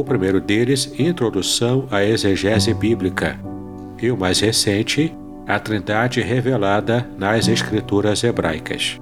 o 0.00 0.02
primeiro 0.02 0.40
deles, 0.40 0.92
Introdução 0.98 1.86
à 1.88 2.02
Exegese 2.02 2.74
Bíblica, 2.74 3.38
e 4.02 4.10
o 4.10 4.16
mais 4.16 4.40
recente, 4.40 5.14
A 5.46 5.60
Trindade 5.60 6.20
Revelada 6.20 7.08
nas 7.16 7.46
Escrituras 7.46 8.24
Hebraicas. 8.24 9.00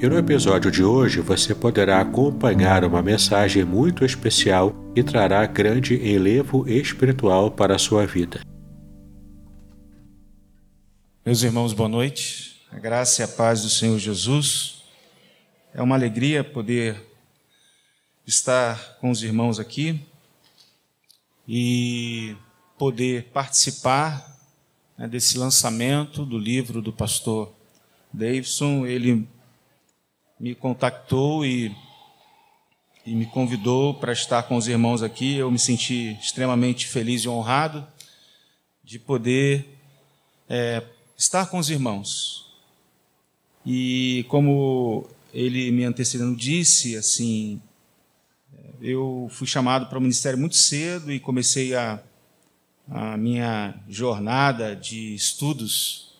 E 0.00 0.06
no 0.06 0.16
episódio 0.16 0.70
de 0.70 0.82
hoje 0.82 1.20
você 1.20 1.54
poderá 1.54 2.00
acompanhar 2.00 2.82
uma 2.82 3.02
mensagem 3.02 3.62
muito 3.62 4.06
especial 4.06 4.74
e 4.96 5.02
trará 5.02 5.44
grande 5.44 5.96
enlevo 5.96 6.66
espiritual 6.66 7.50
para 7.50 7.74
a 7.74 7.78
sua 7.78 8.06
vida. 8.06 8.40
Meus 11.26 11.42
irmãos, 11.42 11.74
boa 11.74 11.90
noite. 11.90 12.62
A 12.72 12.78
graça 12.78 13.20
e 13.20 13.24
a 13.24 13.28
paz 13.28 13.62
do 13.62 13.68
Senhor 13.68 13.98
Jesus. 13.98 14.82
É 15.74 15.82
uma 15.82 15.94
alegria 15.94 16.42
poder 16.42 17.05
estar 18.26 18.98
com 18.98 19.10
os 19.10 19.22
irmãos 19.22 19.60
aqui 19.60 20.00
e 21.46 22.36
poder 22.76 23.24
participar 23.32 24.36
né, 24.98 25.06
desse 25.06 25.38
lançamento 25.38 26.24
do 26.26 26.36
livro 26.36 26.82
do 26.82 26.92
pastor 26.92 27.52
Davidson. 28.12 28.84
Ele 28.84 29.28
me 30.40 30.54
contactou 30.54 31.46
e, 31.46 31.74
e 33.04 33.14
me 33.14 33.26
convidou 33.26 33.94
para 33.94 34.12
estar 34.12 34.42
com 34.42 34.56
os 34.56 34.66
irmãos 34.66 35.02
aqui. 35.02 35.36
Eu 35.36 35.50
me 35.50 35.58
senti 35.58 36.18
extremamente 36.20 36.86
feliz 36.86 37.22
e 37.22 37.28
honrado 37.28 37.86
de 38.82 38.98
poder 38.98 39.78
é, 40.48 40.82
estar 41.16 41.46
com 41.46 41.58
os 41.58 41.70
irmãos. 41.70 42.44
E 43.64 44.24
como 44.28 45.08
ele 45.32 45.70
me 45.70 45.84
antecedendo 45.84 46.36
disse, 46.36 46.96
assim, 46.96 47.60
eu 48.80 49.28
fui 49.30 49.46
chamado 49.46 49.86
para 49.86 49.98
o 49.98 50.00
ministério 50.00 50.38
muito 50.38 50.56
cedo 50.56 51.12
e 51.12 51.20
comecei 51.20 51.74
a, 51.74 52.00
a 52.90 53.16
minha 53.16 53.74
jornada 53.88 54.74
de 54.74 55.14
estudos 55.14 56.14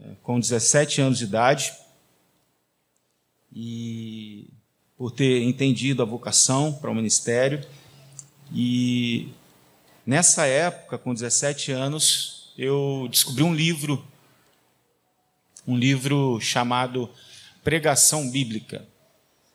é, 0.00 0.10
com 0.22 0.38
17 0.38 1.00
anos 1.00 1.18
de 1.18 1.24
idade. 1.24 1.72
E 3.52 4.48
por 4.96 5.10
ter 5.10 5.42
entendido 5.42 6.02
a 6.02 6.06
vocação 6.06 6.72
para 6.72 6.90
o 6.90 6.94
ministério. 6.94 7.64
E 8.52 9.28
nessa 10.06 10.46
época, 10.46 10.98
com 10.98 11.12
17 11.12 11.72
anos, 11.72 12.52
eu 12.56 13.08
descobri 13.10 13.42
um 13.42 13.54
livro, 13.54 14.04
um 15.66 15.76
livro 15.76 16.40
chamado 16.40 17.10
Pregação 17.62 18.30
Bíblica, 18.30 18.86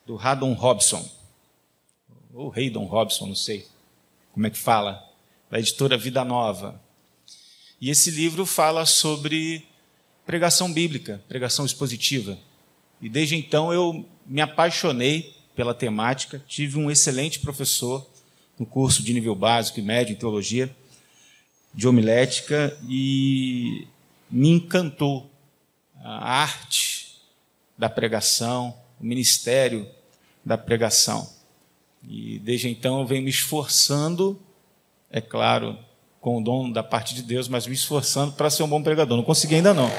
do 0.05 0.17
Haddon 0.17 0.53
Robson 0.53 1.18
ou 2.33 2.53
Haydon 2.55 2.85
Robson, 2.85 3.27
não 3.27 3.35
sei 3.35 3.65
como 4.31 4.47
é 4.47 4.49
que 4.49 4.57
fala, 4.57 5.03
da 5.49 5.59
editora 5.59 5.97
Vida 5.97 6.23
Nova. 6.23 6.79
E 7.81 7.89
esse 7.89 8.11
livro 8.11 8.45
fala 8.45 8.85
sobre 8.85 9.65
pregação 10.25 10.71
bíblica, 10.71 11.23
pregação 11.27 11.65
expositiva. 11.65 12.37
E 13.01 13.09
desde 13.09 13.35
então 13.35 13.73
eu 13.73 14.05
me 14.25 14.41
apaixonei 14.41 15.35
pela 15.55 15.73
temática, 15.73 16.43
tive 16.47 16.77
um 16.77 16.91
excelente 16.91 17.39
professor 17.39 18.05
no 18.57 18.65
curso 18.65 19.01
de 19.01 19.13
nível 19.13 19.33
básico 19.33 19.79
e 19.79 19.83
médio 19.83 20.13
em 20.13 20.17
teologia, 20.17 20.73
de 21.73 21.87
homilética, 21.87 22.77
e 22.87 23.87
me 24.29 24.49
encantou 24.49 25.29
a 26.03 26.41
arte 26.41 27.21
da 27.77 27.89
pregação, 27.89 28.75
o 28.99 29.05
ministério 29.05 29.89
da 30.43 30.57
pregação. 30.57 31.38
E 32.03 32.39
desde 32.39 32.69
então 32.69 32.99
eu 32.99 33.05
venho 33.05 33.23
me 33.23 33.29
esforçando, 33.29 34.39
é 35.11 35.21
claro, 35.21 35.77
com 36.21 36.37
o 36.37 36.43
dom 36.43 36.71
da 36.71 36.83
parte 36.83 37.13
de 37.15 37.21
Deus, 37.21 37.47
mas 37.47 37.67
me 37.67 37.73
esforçando 37.73 38.33
para 38.33 38.49
ser 38.49 38.63
um 38.63 38.67
bom 38.67 38.81
pregador. 38.81 39.17
Não 39.17 39.23
consegui 39.23 39.55
ainda 39.55 39.73
não. 39.73 39.89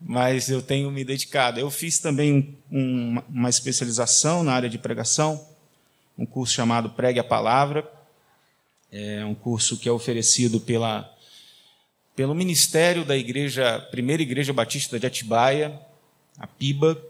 mas 0.00 0.48
eu 0.48 0.62
tenho 0.62 0.90
me 0.90 1.04
dedicado. 1.04 1.58
Eu 1.58 1.70
fiz 1.70 1.98
também 1.98 2.56
um, 2.70 3.20
uma 3.28 3.48
especialização 3.48 4.42
na 4.42 4.52
área 4.52 4.68
de 4.68 4.78
pregação, 4.78 5.44
um 6.16 6.24
curso 6.24 6.54
chamado 6.54 6.90
Pregue 6.90 7.18
a 7.18 7.24
Palavra. 7.24 7.90
É 8.90 9.24
um 9.24 9.34
curso 9.34 9.76
que 9.76 9.88
é 9.88 9.92
oferecido 9.92 10.60
pela, 10.60 11.12
pelo 12.16 12.34
Ministério 12.34 13.04
da 13.04 13.16
Igreja, 13.16 13.80
Primeira 13.90 14.22
Igreja 14.22 14.52
Batista 14.52 14.98
de 14.98 15.06
Atibaia, 15.06 15.78
a 16.38 16.46
PIBA, 16.46 17.00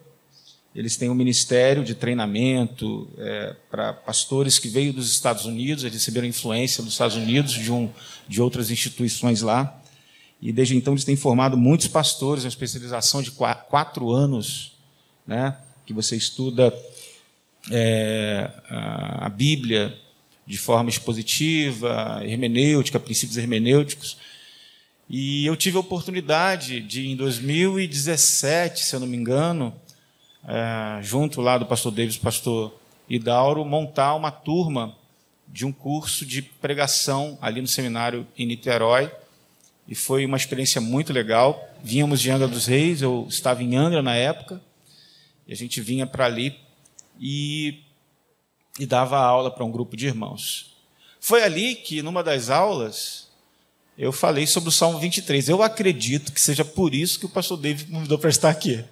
eles 0.78 0.96
têm 0.96 1.10
um 1.10 1.14
ministério 1.14 1.82
de 1.82 1.92
treinamento 1.92 3.08
é, 3.18 3.56
para 3.68 3.92
pastores 3.92 4.60
que 4.60 4.68
veio 4.68 4.92
dos 4.92 5.10
Estados 5.10 5.44
Unidos, 5.44 5.82
eles 5.82 5.94
receberam 5.94 6.24
influência 6.24 6.84
dos 6.84 6.92
Estados 6.92 7.16
Unidos, 7.16 7.52
de, 7.54 7.72
um, 7.72 7.90
de 8.28 8.40
outras 8.40 8.70
instituições 8.70 9.42
lá. 9.42 9.76
E 10.40 10.52
desde 10.52 10.76
então 10.76 10.92
eles 10.92 11.02
têm 11.02 11.16
formado 11.16 11.56
muitos 11.56 11.88
pastores, 11.88 12.44
uma 12.44 12.48
especialização 12.48 13.20
de 13.20 13.32
quatro 13.32 14.12
anos, 14.12 14.72
né, 15.26 15.56
que 15.84 15.92
você 15.92 16.14
estuda 16.14 16.72
é, 17.72 18.48
a 18.68 19.28
Bíblia 19.28 19.98
de 20.46 20.58
forma 20.58 20.90
expositiva, 20.90 22.20
hermenêutica, 22.22 23.00
princípios 23.00 23.36
hermenêuticos. 23.36 24.16
E 25.10 25.44
eu 25.44 25.56
tive 25.56 25.76
a 25.76 25.80
oportunidade 25.80 26.80
de, 26.80 27.08
em 27.08 27.16
2017, 27.16 28.84
se 28.84 28.94
eu 28.94 29.00
não 29.00 29.08
me 29.08 29.16
engano, 29.16 29.74
é, 30.48 31.02
junto 31.02 31.42
lá 31.42 31.58
do 31.58 31.66
pastor 31.66 31.92
Davis, 31.92 32.16
pastor 32.16 32.74
Idauro, 33.06 33.66
montar 33.66 34.14
uma 34.14 34.30
turma 34.30 34.96
de 35.46 35.66
um 35.66 35.72
curso 35.72 36.24
de 36.24 36.40
pregação 36.40 37.38
ali 37.40 37.60
no 37.60 37.66
seminário 37.66 38.26
em 38.36 38.46
Niterói. 38.46 39.12
E 39.86 39.94
foi 39.94 40.24
uma 40.24 40.38
experiência 40.38 40.80
muito 40.80 41.12
legal. 41.12 41.68
Vínhamos 41.82 42.20
de 42.20 42.30
Angra 42.30 42.48
dos 42.48 42.66
Reis, 42.66 43.02
eu 43.02 43.26
estava 43.28 43.62
em 43.62 43.76
Angra 43.76 44.02
na 44.02 44.14
época, 44.14 44.60
e 45.46 45.52
a 45.52 45.56
gente 45.56 45.82
vinha 45.82 46.06
para 46.06 46.24
ali 46.24 46.58
e, 47.20 47.82
e 48.78 48.86
dava 48.86 49.18
aula 49.18 49.50
para 49.50 49.64
um 49.64 49.70
grupo 49.70 49.96
de 49.96 50.06
irmãos. 50.06 50.76
Foi 51.20 51.42
ali 51.42 51.74
que, 51.74 52.00
numa 52.00 52.22
das 52.22 52.48
aulas, 52.48 53.28
eu 53.98 54.12
falei 54.12 54.46
sobre 54.46 54.70
o 54.70 54.72
Salmo 54.72 54.98
23. 54.98 55.48
Eu 55.48 55.62
acredito 55.62 56.32
que 56.32 56.40
seja 56.40 56.64
por 56.64 56.94
isso 56.94 57.18
que 57.18 57.26
o 57.26 57.30
pastor 57.30 57.58
David 57.58 57.86
me 57.86 57.96
convidou 57.96 58.18
para 58.18 58.30
estar 58.30 58.48
aqui. 58.48 58.82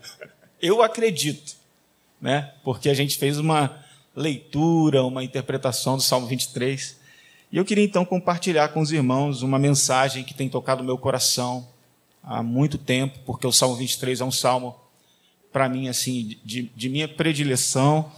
Eu 0.61 0.83
acredito, 0.83 1.57
né? 2.21 2.53
Porque 2.65 2.89
a 2.89 2.95
gente 2.95 3.19
fez 3.19 3.39
uma 3.39 3.85
leitura, 4.15 5.05
uma 5.05 5.23
interpretação 5.23 5.97
do 5.97 6.03
Salmo 6.03 6.27
23. 6.27 6.97
E 7.53 7.59
eu 7.59 7.65
queria 7.65 7.85
então 7.85 8.05
compartilhar 8.05 8.69
com 8.69 8.81
os 8.81 8.91
irmãos 8.91 9.43
uma 9.43 9.59
mensagem 9.59 10.25
que 10.25 10.35
tem 10.35 10.49
tocado 10.49 10.83
o 10.83 10.87
meu 10.87 10.97
coração 10.97 11.69
há 12.23 12.43
muito 12.43 12.79
tempo, 12.79 13.19
porque 13.25 13.47
o 13.47 13.53
Salmo 13.53 13.77
23 13.77 14.21
é 14.21 14.25
um 14.25 14.33
salmo, 14.33 14.75
para 15.53 15.69
mim, 15.69 15.89
assim, 15.89 16.37
de, 16.45 16.71
de 16.75 16.89
minha 16.89 17.07
predileção. 17.07 18.11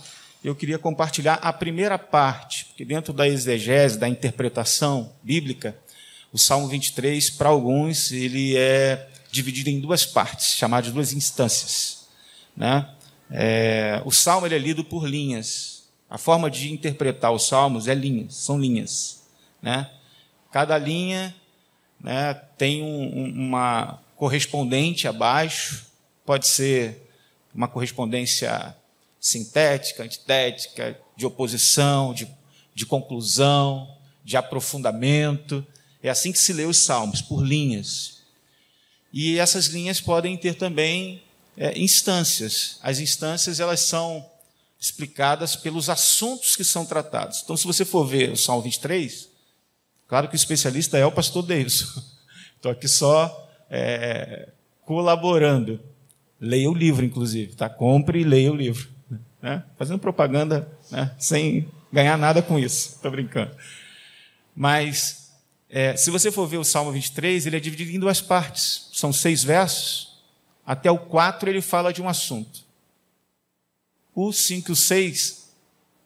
Eu 0.43 0.55
queria 0.55 0.79
compartilhar 0.79 1.35
a 1.35 1.53
primeira 1.53 1.99
parte, 1.99 2.67
porque 2.67 2.85
dentro 2.85 3.13
da 3.13 3.29
exegese, 3.29 3.99
da 3.99 4.09
interpretação 4.09 5.13
bíblica, 5.23 5.77
o 6.33 6.39
Salmo 6.39 6.69
23, 6.69 7.31
para 7.31 7.49
alguns, 7.49 8.13
ele 8.13 8.57
é 8.57 9.09
dividido 9.31 9.69
em 9.69 9.81
duas 9.81 10.07
partes, 10.07 10.55
chamadas 10.55 10.87
de 10.87 10.93
duas 10.93 11.13
instâncias. 11.13 11.98
Né? 12.59 12.89
É, 13.31 14.03
o 14.05 14.11
salmo 14.11 14.49
é 14.49 14.59
lido 14.59 14.83
por 14.83 15.09
linhas. 15.09 15.89
A 16.11 16.19
forma 16.19 16.51
de 16.51 16.73
interpretar 16.73 17.31
os 17.31 17.47
salmos 17.47 17.87
é 17.87 17.95
linhas, 17.95 18.35
são 18.35 18.59
linhas. 18.59 19.23
Né? 19.63 19.89
Cada 20.51 20.77
linha 20.77 21.33
né, 22.01 22.35
tem 22.57 22.83
um, 22.83 23.31
uma, 23.47 24.01
correspondente 24.17 25.07
abaixo, 25.07 25.87
pode 26.27 26.49
ser 26.49 27.09
uma 27.55 27.69
correspondência 27.69 28.75
sintética, 29.21 30.03
antitética, 30.03 30.99
de 31.17 31.27
oposição, 31.27 32.13
de, 32.13 32.27
de 32.75 32.85
conclusão, 32.85 33.97
de 34.25 34.37
aprofundamento. 34.37 35.65
É 36.03 36.09
assim 36.09 36.33
que 36.33 36.39
se 36.39 36.53
lê 36.53 36.65
os 36.65 36.79
salmos, 36.79 37.23
por 37.23 37.45
linhas. 37.45 38.19
E 39.13 39.39
essas 39.39 39.67
linhas 39.67 40.01
podem 40.01 40.37
ter 40.37 40.55
também 40.55 41.23
é, 41.59 41.77
instâncias. 41.77 42.79
As 42.83 43.01
instâncias 43.01 43.59
elas 43.59 43.81
são 43.81 44.25
explicadas 44.81 45.57
pelos 45.57 45.91
assuntos 45.91 46.55
que 46.55 46.63
são 46.63 46.87
tratados. 46.87 47.43
Então, 47.43 47.57
se 47.57 47.67
você 47.67 47.85
for 47.85 48.07
ver 48.07 48.31
o 48.31 48.37
Salmo 48.37 48.63
23, 48.63 49.29
claro 50.07 50.29
que 50.29 50.35
o 50.35 50.37
especialista 50.37 50.97
é 50.97 51.05
o 51.05 51.11
pastor 51.11 51.43
Davidson. 51.43 52.01
Estou 52.55 52.71
aqui 52.71 52.87
só 52.87 53.51
é, 53.69 54.49
colaborando. 54.87 55.81
Leia 56.41 56.71
o 56.71 56.75
livro, 56.75 57.05
inclusive, 57.05 57.57
tá? 57.57 57.69
Compre 57.69 58.21
e 58.21 58.25
leia 58.25 58.53
o 58.53 58.55
livro. 58.55 58.89
Né? 59.43 59.65
Fazendo 59.77 59.99
propaganda 59.99 60.71
né? 60.91 61.13
sem 61.19 61.69
ganhar 61.93 62.17
nada 62.17 62.41
com 62.41 62.57
isso. 62.57 62.95
Estou 62.97 63.11
brincando. 63.11 63.51
Mas, 64.55 65.33
é, 65.69 65.97
se 65.97 66.11
você 66.11 66.31
for 66.31 66.47
ver 66.47 66.59
o 66.59 66.65
Salmo 66.65 66.93
23, 66.93 67.47
ele 67.47 67.57
é 67.57 67.61
dividido 67.61 67.91
em 67.91 67.99
duas 67.99 68.21
partes. 68.21 68.89
São 68.93 69.13
seis 69.13 69.43
versos. 69.43 70.08
Até 70.69 70.91
o 70.91 70.99
4 70.99 71.49
ele 71.49 71.63
fala 71.63 71.95
de 71.95 72.03
um 72.03 72.09
assunto. 72.11 72.61
O 74.15 74.31
5 74.35 74.71
e 74.71 74.73
o 74.73 74.77
6 74.77 75.49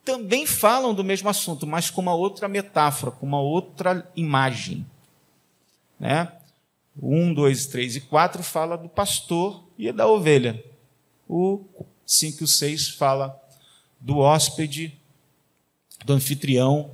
também 0.04 0.46
falam 0.46 0.94
do 0.94 1.02
mesmo 1.02 1.28
assunto, 1.28 1.66
mas 1.66 1.90
com 1.90 2.00
uma 2.00 2.14
outra 2.14 2.46
metáfora, 2.46 3.10
com 3.10 3.26
uma 3.26 3.40
outra 3.40 4.08
imagem. 4.14 4.86
Né? 5.98 6.30
O 6.96 7.12
1, 7.12 7.34
2, 7.34 7.66
3 7.66 7.96
e 7.96 8.00
4 8.02 8.40
fala 8.44 8.78
do 8.78 8.88
pastor 8.88 9.64
e 9.76 9.90
da 9.90 10.06
ovelha. 10.06 10.64
O 11.28 11.64
5 12.06 12.42
e 12.42 12.44
o 12.44 12.46
6 12.46 12.90
fala 12.90 13.36
do 13.98 14.18
hóspede, 14.18 14.96
do 16.04 16.12
anfitrião, 16.12 16.88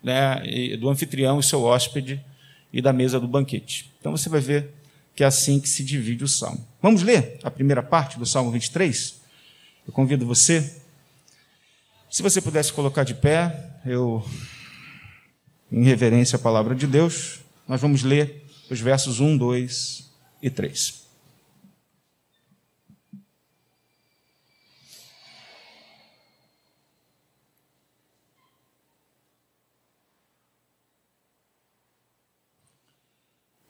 né, 0.00 0.76
do 0.76 0.88
anfitrião 0.88 1.40
e 1.40 1.42
seu 1.42 1.64
hóspede 1.64 2.24
e 2.72 2.80
da 2.80 2.92
mesa 2.92 3.18
do 3.18 3.26
banquete. 3.26 3.92
Então 3.98 4.16
você 4.16 4.28
vai 4.28 4.40
ver 4.40 4.77
que 5.18 5.24
é 5.24 5.26
assim 5.26 5.58
que 5.58 5.68
se 5.68 5.82
divide 5.82 6.22
o 6.22 6.28
salmo. 6.28 6.64
Vamos 6.80 7.02
ler 7.02 7.40
a 7.42 7.50
primeira 7.50 7.82
parte 7.82 8.20
do 8.20 8.24
salmo 8.24 8.52
23? 8.52 9.20
Eu 9.84 9.92
convido 9.92 10.24
você, 10.24 10.80
se 12.08 12.22
você 12.22 12.40
pudesse 12.40 12.72
colocar 12.72 13.02
de 13.02 13.16
pé, 13.16 13.80
eu, 13.84 14.24
em 15.72 15.82
reverência 15.82 16.36
à 16.36 16.38
palavra 16.38 16.72
de 16.72 16.86
Deus, 16.86 17.40
nós 17.66 17.80
vamos 17.80 18.04
ler 18.04 18.46
os 18.70 18.78
versos 18.78 19.18
1, 19.18 19.36
2 19.36 20.08
e 20.40 20.50
3. 20.50 21.08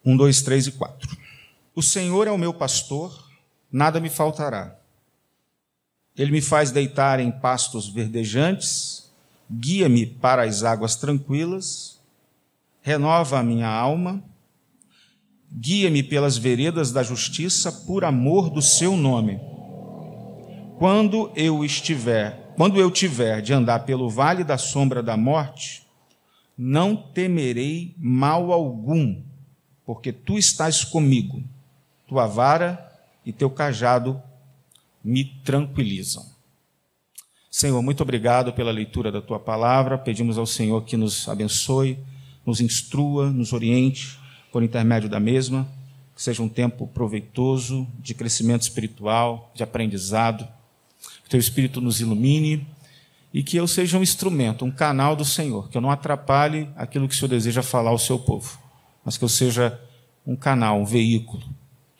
Um, 0.05 0.15
dois, 0.15 0.43
três 0.43 0.67
e 0.67 0.73
quatro. 0.73 1.28
O 1.79 1.83
Senhor 1.83 2.27
é 2.27 2.33
o 2.33 2.37
meu 2.37 2.53
pastor, 2.53 3.31
nada 3.71 4.01
me 4.01 4.11
faltará. 4.11 4.77
Ele 6.17 6.33
me 6.33 6.41
faz 6.41 6.73
deitar 6.73 7.21
em 7.21 7.31
pastos 7.31 7.89
verdejantes, 7.89 9.09
guia-me 9.49 10.05
para 10.05 10.43
as 10.43 10.65
águas 10.65 10.97
tranquilas, 10.97 12.01
renova 12.83 13.39
a 13.39 13.45
minha 13.45 13.69
alma 13.69 14.21
Guia-me 15.53 16.03
pelas 16.03 16.37
veredas 16.37 16.91
da 16.91 17.05
justiça 17.05 17.71
por 17.71 18.05
amor 18.05 18.51
do 18.51 18.61
seu 18.61 18.97
nome. 18.97 19.39
Quando 20.79 21.31
eu 21.37 21.65
estiver, 21.65 22.55
quando 22.57 22.81
eu 22.81 22.91
tiver 22.91 23.41
de 23.41 23.53
andar 23.53 23.85
pelo 23.87 24.11
vale 24.11 24.43
da 24.43 24.59
sombra 24.59 25.01
da 25.01 25.17
morte, 25.17 25.87
não 26.57 26.97
temerei 26.97 27.95
mal 27.97 28.53
algum, 28.53 29.23
porque 29.87 30.13
tu 30.13 30.37
estás 30.37 30.83
comigo. 30.83 31.41
Tua 32.09 32.27
vara 32.27 32.91
e 33.25 33.33
teu 33.33 33.51
cajado 33.51 34.21
me 35.05 35.25
tranquilizam. 35.45 36.25
Senhor, 37.51 37.83
muito 37.83 38.03
obrigado 38.03 38.53
pela 38.55 38.71
leitura 38.71 39.13
da 39.13 39.21
tua 39.21 39.39
palavra. 39.39 39.99
Pedimos 39.99 40.39
ao 40.39 40.47
Senhor 40.47 40.83
que 40.85 40.97
nos 40.97 41.29
abençoe, 41.29 41.99
nos 42.47 42.63
instrua, 42.63 43.31
nos 43.31 43.53
oriente 43.53 44.19
por 44.51 44.63
intermédio 44.63 45.09
da 45.09 45.21
mesma, 45.21 45.69
que 46.17 46.23
seja 46.23 46.43
um 46.43 46.49
tempo 46.49 46.87
proveitoso 46.87 47.87
de 47.99 48.15
crescimento 48.15 48.63
espiritual, 48.63 49.53
de 49.55 49.63
aprendizado, 49.63 50.49
que 51.23 51.29
teu 51.29 51.39
Espírito 51.39 51.81
nos 51.81 52.01
ilumine 52.01 52.67
e 53.35 53.43
que 53.43 53.59
eu 53.59 53.69
seja 53.69 53.99
um 53.99 54.03
instrumento, 54.03 54.65
um 54.65 54.71
canal 54.71 55.15
do 55.15 55.27
Senhor, 55.27 55.69
que 55.69 55.77
eu 55.77 55.83
não 55.83 55.91
atrapalhe 55.91 56.71
aquilo 56.75 57.07
que 57.07 57.15
o 57.15 57.19
Senhor 57.19 57.29
deseja 57.29 57.63
falar 57.63 57.91
ao 57.91 57.99
seu 57.99 58.19
povo, 58.19 58.59
mas 59.05 59.19
que 59.19 59.25
eu 59.25 59.29
seja 59.29 59.79
um 60.27 60.35
canal, 60.35 60.81
um 60.81 60.87
veículo 60.87 61.58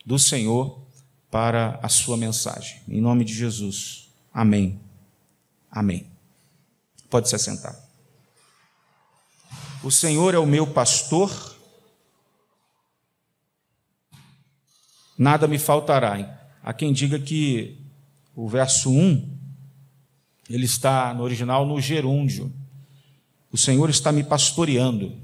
do 0.09 0.19
Senhor 0.19 0.81
para 1.31 1.79
a 1.83 1.89
sua 1.91 2.17
mensagem. 2.17 2.81
Em 2.89 2.99
nome 2.99 3.27
de 3.27 3.35
Jesus. 3.35 4.09
Amém. 4.33 4.81
Amém. 5.71 6.11
Pode 7.11 7.29
se 7.29 7.35
assentar. 7.35 7.79
O 9.85 9.91
Senhor 9.91 10.35
é 10.35 10.39
o 10.39 10.47
meu 10.47 10.67
pastor 10.67 11.31
nada 15.19 15.47
me 15.47 15.59
faltará. 15.59 16.41
Há 16.63 16.73
quem 16.73 16.91
diga 16.91 17.19
que 17.19 17.79
o 18.35 18.49
verso 18.49 18.91
1, 18.91 19.39
ele 20.49 20.65
está 20.65 21.13
no 21.13 21.23
original 21.23 21.67
no 21.67 21.79
gerúndio. 21.83 22.51
O 23.53 23.59
Senhor 23.59 23.91
está 23.91 24.11
me 24.11 24.25
pastoreando. 24.25 25.15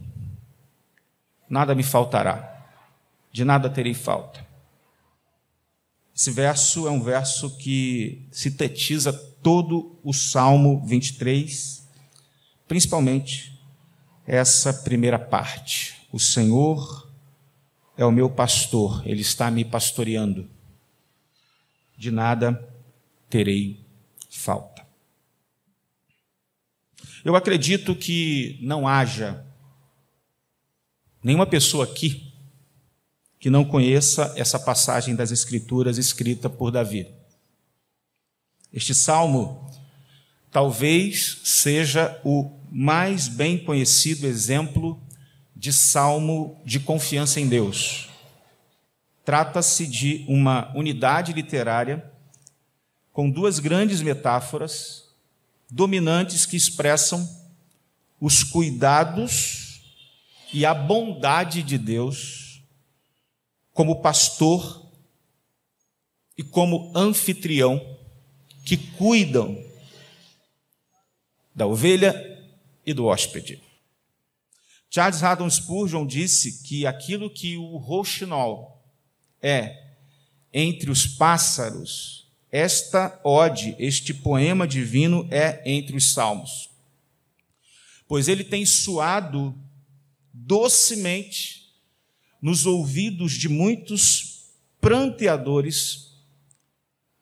Nada 1.48 1.74
me 1.74 1.82
faltará. 1.82 2.66
De 3.32 3.46
nada 3.46 3.70
terei 3.70 3.94
falta. 3.94 4.52
Esse 6.14 6.30
verso 6.30 6.86
é 6.86 6.90
um 6.90 7.02
verso 7.02 7.56
que 7.56 8.28
sintetiza 8.30 9.12
todo 9.42 9.98
o 10.04 10.12
Salmo 10.12 10.86
23, 10.86 11.88
principalmente 12.68 13.60
essa 14.24 14.72
primeira 14.72 15.18
parte. 15.18 16.08
O 16.12 16.20
Senhor 16.20 17.10
é 17.96 18.04
o 18.04 18.12
meu 18.12 18.30
pastor, 18.30 19.02
ele 19.04 19.22
está 19.22 19.50
me 19.50 19.64
pastoreando. 19.64 20.48
De 21.98 22.12
nada 22.12 22.72
terei 23.28 23.84
falta. 24.30 24.86
Eu 27.24 27.34
acredito 27.34 27.96
que 27.96 28.58
não 28.62 28.86
haja 28.86 29.44
nenhuma 31.22 31.46
pessoa 31.46 31.84
aqui 31.84 32.33
que 33.44 33.50
não 33.50 33.62
conheça 33.62 34.32
essa 34.36 34.58
passagem 34.58 35.14
das 35.14 35.30
Escrituras 35.30 35.98
escrita 35.98 36.48
por 36.48 36.70
Davi. 36.70 37.06
Este 38.72 38.94
salmo 38.94 39.70
talvez 40.50 41.42
seja 41.44 42.18
o 42.24 42.50
mais 42.72 43.28
bem 43.28 43.58
conhecido 43.58 44.26
exemplo 44.26 44.98
de 45.54 45.74
salmo 45.74 46.58
de 46.64 46.80
confiança 46.80 47.38
em 47.38 47.46
Deus. 47.46 48.08
Trata-se 49.26 49.86
de 49.86 50.24
uma 50.26 50.74
unidade 50.74 51.34
literária 51.34 52.02
com 53.12 53.28
duas 53.28 53.58
grandes 53.58 54.00
metáforas 54.00 55.04
dominantes 55.70 56.46
que 56.46 56.56
expressam 56.56 57.28
os 58.18 58.42
cuidados 58.42 59.82
e 60.50 60.64
a 60.64 60.72
bondade 60.72 61.62
de 61.62 61.76
Deus 61.76 62.43
como 63.74 64.00
pastor 64.00 64.88
e 66.38 66.42
como 66.42 66.90
anfitrião 66.96 67.78
que 68.64 68.76
cuidam 68.76 69.62
da 71.54 71.66
ovelha 71.66 72.14
e 72.86 72.94
do 72.94 73.06
hóspede. 73.06 73.60
Charles 74.88 75.22
Haddon 75.22 75.50
Spurgeon 75.50 76.06
disse 76.06 76.62
que 76.62 76.86
aquilo 76.86 77.28
que 77.28 77.56
o 77.56 77.76
rouxinol 77.76 78.80
é 79.42 79.96
entre 80.52 80.88
os 80.88 81.06
pássaros, 81.06 82.28
esta 82.50 83.20
ode, 83.24 83.74
este 83.80 84.14
poema 84.14 84.68
divino 84.68 85.26
é 85.32 85.60
entre 85.66 85.96
os 85.96 86.12
salmos. 86.12 86.70
Pois 88.06 88.28
ele 88.28 88.44
tem 88.44 88.64
soado 88.64 89.52
docemente 90.32 91.63
nos 92.44 92.66
ouvidos 92.66 93.32
de 93.32 93.48
muitos 93.48 94.50
pranteadores 94.78 96.12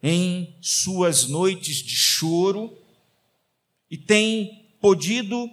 em 0.03 0.57
suas 0.61 1.29
noites 1.29 1.77
de 1.77 1.95
choro 1.95 2.77
e 3.89 3.97
tem 3.97 4.75
podido 4.81 5.49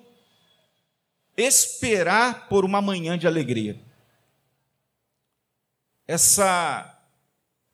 esperar 1.38 2.50
por 2.50 2.66
uma 2.66 2.82
manhã 2.82 3.16
de 3.16 3.28
alegria. 3.28 3.80
essa 6.08 7.00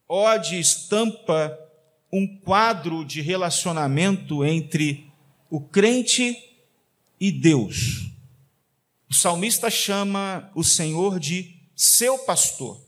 ode 0.06 0.60
estampa 0.60 1.58
um 2.12 2.28
quadro 2.28 3.06
de 3.06 3.22
relacionamento 3.22 4.44
entre 4.44 5.10
o 5.50 5.62
crente 5.62 6.38
e 7.18 7.32
Deus. 7.32 8.12
O 9.10 9.14
salmista 9.14 9.70
chama 9.70 10.52
o 10.54 10.62
Senhor 10.62 11.22
de 11.22 11.55
seu 11.76 12.18
pastor. 12.20 12.82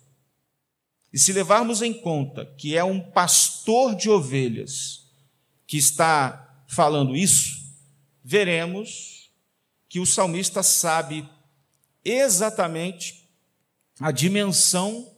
E 1.12 1.20
se 1.20 1.34
levarmos 1.34 1.82
em 1.82 1.94
conta 1.94 2.46
que 2.58 2.76
é 2.76 2.84
um 2.84 3.00
pastor 3.00 3.96
de 3.96 4.10
ovelhas 4.10 5.10
que 5.66 5.78
está 5.78 6.64
falando 6.68 7.16
isso, 7.16 7.58
veremos 8.24 9.32
que 9.90 10.00
o 10.00 10.06
salmista 10.06 10.62
sabe 10.62 11.28
exatamente 12.04 13.30
a 14.00 14.12
dimensão 14.12 15.14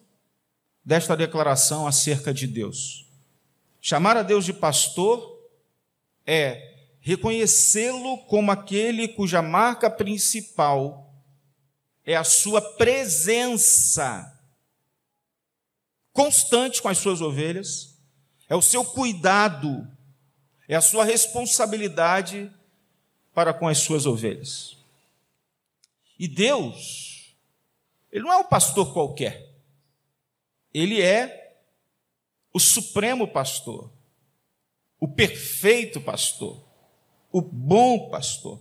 desta 0.83 1.15
declaração 1.15 1.85
acerca 1.85 2.33
de 2.33 2.47
Deus. 2.47 3.05
Chamar 3.81 4.17
a 4.17 4.23
Deus 4.23 4.45
de 4.45 4.53
pastor 4.53 5.37
é 6.25 6.69
reconhecê-lo 6.99 8.19
como 8.25 8.51
aquele 8.51 9.07
cuja 9.07 9.41
marca 9.41 9.89
principal 9.89 11.08
é 12.09 12.15
a 12.15 12.23
sua 12.23 12.59
presença 12.59 14.35
constante 16.11 16.81
com 16.81 16.87
as 16.89 16.97
suas 16.97 17.21
ovelhas, 17.21 17.95
é 18.49 18.55
o 18.55 18.63
seu 18.63 18.83
cuidado, 18.83 19.87
é 20.67 20.75
a 20.75 20.81
sua 20.81 21.05
responsabilidade 21.05 22.51
para 23.31 23.53
com 23.53 23.67
as 23.67 23.77
suas 23.77 24.07
ovelhas. 24.07 24.75
E 26.17 26.27
Deus, 26.27 27.35
Ele 28.11 28.23
não 28.23 28.33
é 28.33 28.37
um 28.37 28.47
pastor 28.47 28.91
qualquer, 28.91 29.47
Ele 30.73 30.99
é 30.99 31.59
o 32.51 32.59
supremo 32.59 33.27
pastor, 33.27 33.93
o 34.99 35.07
perfeito 35.07 36.01
pastor, 36.01 36.59
o 37.31 37.39
bom 37.39 38.09
pastor. 38.09 38.59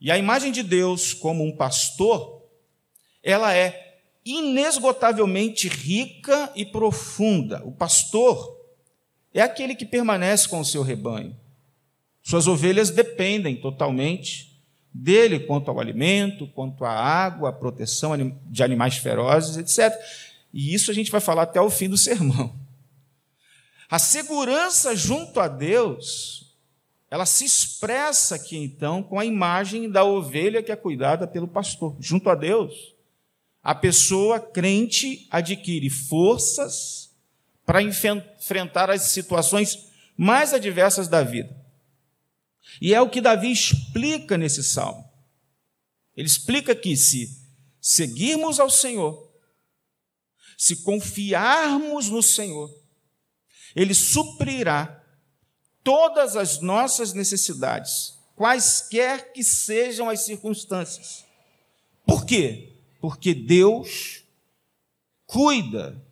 E 0.00 0.10
a 0.10 0.16
imagem 0.16 0.50
de 0.50 0.62
Deus 0.62 1.12
como 1.12 1.44
um 1.44 1.54
pastor, 1.54 2.35
ela 3.26 3.52
é 3.52 3.98
inesgotavelmente 4.24 5.66
rica 5.68 6.50
e 6.54 6.64
profunda. 6.64 7.60
O 7.64 7.72
pastor 7.72 8.56
é 9.34 9.42
aquele 9.42 9.74
que 9.74 9.84
permanece 9.84 10.48
com 10.48 10.60
o 10.60 10.64
seu 10.64 10.82
rebanho. 10.82 11.36
Suas 12.22 12.46
ovelhas 12.46 12.90
dependem 12.90 13.56
totalmente 13.56 14.62
dele 14.94 15.40
quanto 15.40 15.70
ao 15.70 15.80
alimento, 15.80 16.46
quanto 16.48 16.84
à 16.84 16.90
água, 16.90 17.50
à 17.50 17.52
proteção 17.52 18.12
de 18.46 18.62
animais 18.62 18.96
ferozes, 18.96 19.56
etc. 19.56 19.92
E 20.54 20.72
isso 20.72 20.92
a 20.92 20.94
gente 20.94 21.10
vai 21.10 21.20
falar 21.20 21.42
até 21.42 21.60
o 21.60 21.68
fim 21.68 21.88
do 21.88 21.98
sermão. 21.98 22.54
A 23.90 23.98
segurança 23.98 24.94
junto 24.94 25.40
a 25.40 25.48
Deus, 25.48 26.54
ela 27.10 27.26
se 27.26 27.44
expressa 27.44 28.36
aqui 28.36 28.56
então 28.56 29.02
com 29.02 29.18
a 29.18 29.24
imagem 29.24 29.90
da 29.90 30.04
ovelha 30.04 30.62
que 30.62 30.70
é 30.70 30.76
cuidada 30.76 31.26
pelo 31.26 31.48
pastor. 31.48 31.96
Junto 32.00 32.30
a 32.30 32.34
Deus, 32.34 32.95
a 33.66 33.74
pessoa 33.74 34.38
crente 34.38 35.26
adquire 35.28 35.90
forças 35.90 37.10
para 37.64 37.82
enfrentar 37.82 38.88
as 38.88 39.10
situações 39.10 39.88
mais 40.16 40.54
adversas 40.54 41.08
da 41.08 41.24
vida. 41.24 41.52
E 42.80 42.94
é 42.94 43.00
o 43.00 43.10
que 43.10 43.20
Davi 43.20 43.50
explica 43.50 44.38
nesse 44.38 44.62
salmo. 44.62 45.10
Ele 46.16 46.28
explica 46.28 46.76
que 46.76 46.96
se 46.96 47.42
seguirmos 47.80 48.60
ao 48.60 48.70
Senhor, 48.70 49.32
se 50.56 50.84
confiarmos 50.84 52.08
no 52.08 52.22
Senhor, 52.22 52.72
ele 53.74 53.94
suprirá 53.94 55.04
todas 55.82 56.36
as 56.36 56.60
nossas 56.60 57.12
necessidades, 57.12 58.16
quaisquer 58.36 59.32
que 59.32 59.42
sejam 59.42 60.08
as 60.08 60.24
circunstâncias. 60.24 61.24
Por 62.06 62.24
quê? 62.24 62.75
Porque 63.06 63.32
Deus 63.32 64.24
cuida 65.26 66.04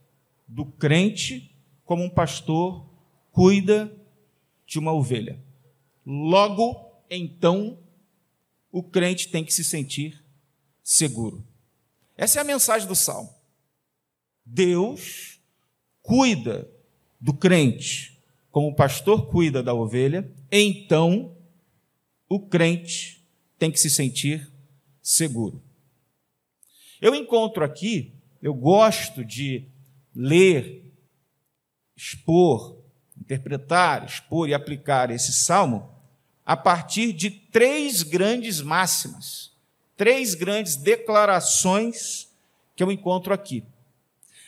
do 0.46 0.64
crente 0.64 1.52
como 1.84 2.04
um 2.04 2.08
pastor 2.08 2.88
cuida 3.32 3.92
de 4.64 4.78
uma 4.78 4.92
ovelha. 4.92 5.42
Logo, 6.06 6.92
então, 7.10 7.80
o 8.70 8.80
crente 8.80 9.28
tem 9.28 9.44
que 9.44 9.52
se 9.52 9.64
sentir 9.64 10.24
seguro. 10.84 11.44
Essa 12.16 12.38
é 12.38 12.42
a 12.42 12.44
mensagem 12.44 12.86
do 12.86 12.94
salmo. 12.94 13.34
Deus 14.46 15.40
cuida 16.00 16.70
do 17.20 17.34
crente, 17.34 18.22
como 18.52 18.68
o 18.68 18.76
pastor 18.76 19.26
cuida 19.26 19.64
da 19.64 19.74
ovelha, 19.74 20.32
então 20.48 21.36
o 22.28 22.38
crente 22.38 23.20
tem 23.58 23.72
que 23.72 23.80
se 23.80 23.90
sentir 23.90 24.48
seguro. 25.02 25.60
Eu 27.04 27.14
encontro 27.14 27.62
aqui, 27.62 28.14
eu 28.40 28.54
gosto 28.54 29.22
de 29.22 29.68
ler, 30.16 30.90
expor, 31.94 32.78
interpretar, 33.14 34.06
expor 34.06 34.48
e 34.48 34.54
aplicar 34.54 35.10
esse 35.10 35.30
salmo 35.30 35.94
a 36.46 36.56
partir 36.56 37.12
de 37.12 37.30
três 37.30 38.02
grandes 38.02 38.62
máximas, 38.62 39.52
três 39.98 40.34
grandes 40.34 40.76
declarações 40.76 42.34
que 42.74 42.82
eu 42.82 42.90
encontro 42.90 43.34
aqui. 43.34 43.62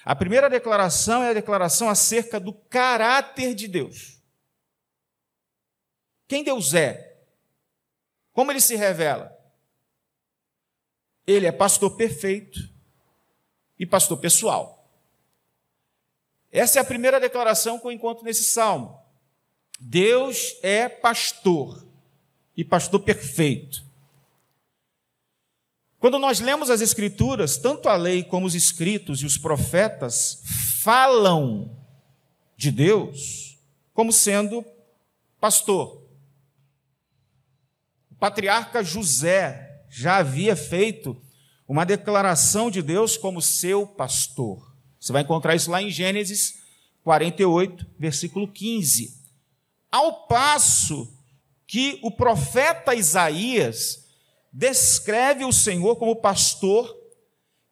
A 0.02 0.16
primeira 0.16 0.48
declaração 0.48 1.22
é 1.22 1.32
a 1.32 1.34
declaração 1.34 1.90
acerca 1.90 2.40
do 2.40 2.54
caráter 2.54 3.54
de 3.54 3.68
Deus. 3.68 4.18
Quem 6.26 6.42
Deus 6.42 6.72
é? 6.72 7.18
Como 8.32 8.50
ele 8.50 8.62
se 8.62 8.76
revela? 8.76 9.36
Ele 11.26 11.47
é 11.47 11.52
pastor 11.52 11.97
perfeito 11.97 12.71
e 13.78 13.85
pastor 13.85 14.18
pessoal. 14.18 14.88
Essa 16.52 16.78
é 16.78 16.83
a 16.83 16.85
primeira 16.85 17.21
declaração 17.21 17.78
que 17.78 17.87
eu 17.87 17.92
encontro 17.92 18.25
nesse 18.25 18.45
salmo. 18.45 18.99
Deus 19.78 20.56
é 20.62 20.88
pastor 20.88 21.87
e 22.56 22.64
pastor 22.64 23.00
perfeito. 23.00 23.85
Quando 25.99 26.18
nós 26.18 26.40
lemos 26.40 26.71
as 26.71 26.80
Escrituras, 26.80 27.56
tanto 27.56 27.88
a 27.88 27.97
lei 27.97 28.23
como 28.23 28.47
os 28.47 28.54
escritos 28.54 29.23
e 29.23 29.26
os 29.26 29.37
profetas 29.37 30.42
falam 30.83 31.76
de 32.56 32.71
Deus 32.71 33.59
como 33.92 34.12
sendo 34.12 34.64
pastor. 35.40 36.02
O 38.11 38.14
patriarca 38.14 38.85
José 38.85 39.65
já 39.88 40.19
havia 40.19 40.55
feito 40.57 41.21
uma 41.69 41.85
declaração 41.85 42.71
de 42.71 42.83
Deus 42.83 43.16
como 43.16 43.43
seu 43.43 43.87
pastor. 43.87 44.75
Você 45.00 45.12
vai 45.12 45.23
encontrar 45.23 45.55
isso 45.55 45.71
lá 45.71 45.83
em 45.83 45.90
Gênesis 45.90 46.59
48, 47.02 47.87
versículo 47.99 48.49
15. 48.49 49.14
Ao 49.90 50.26
passo 50.26 51.12
que 51.66 51.99
o 52.02 52.11
profeta 52.11 52.95
Isaías 52.95 54.07
descreve 54.52 55.45
o 55.45 55.52
Senhor 55.52 55.97
como 55.97 56.16
pastor 56.16 56.97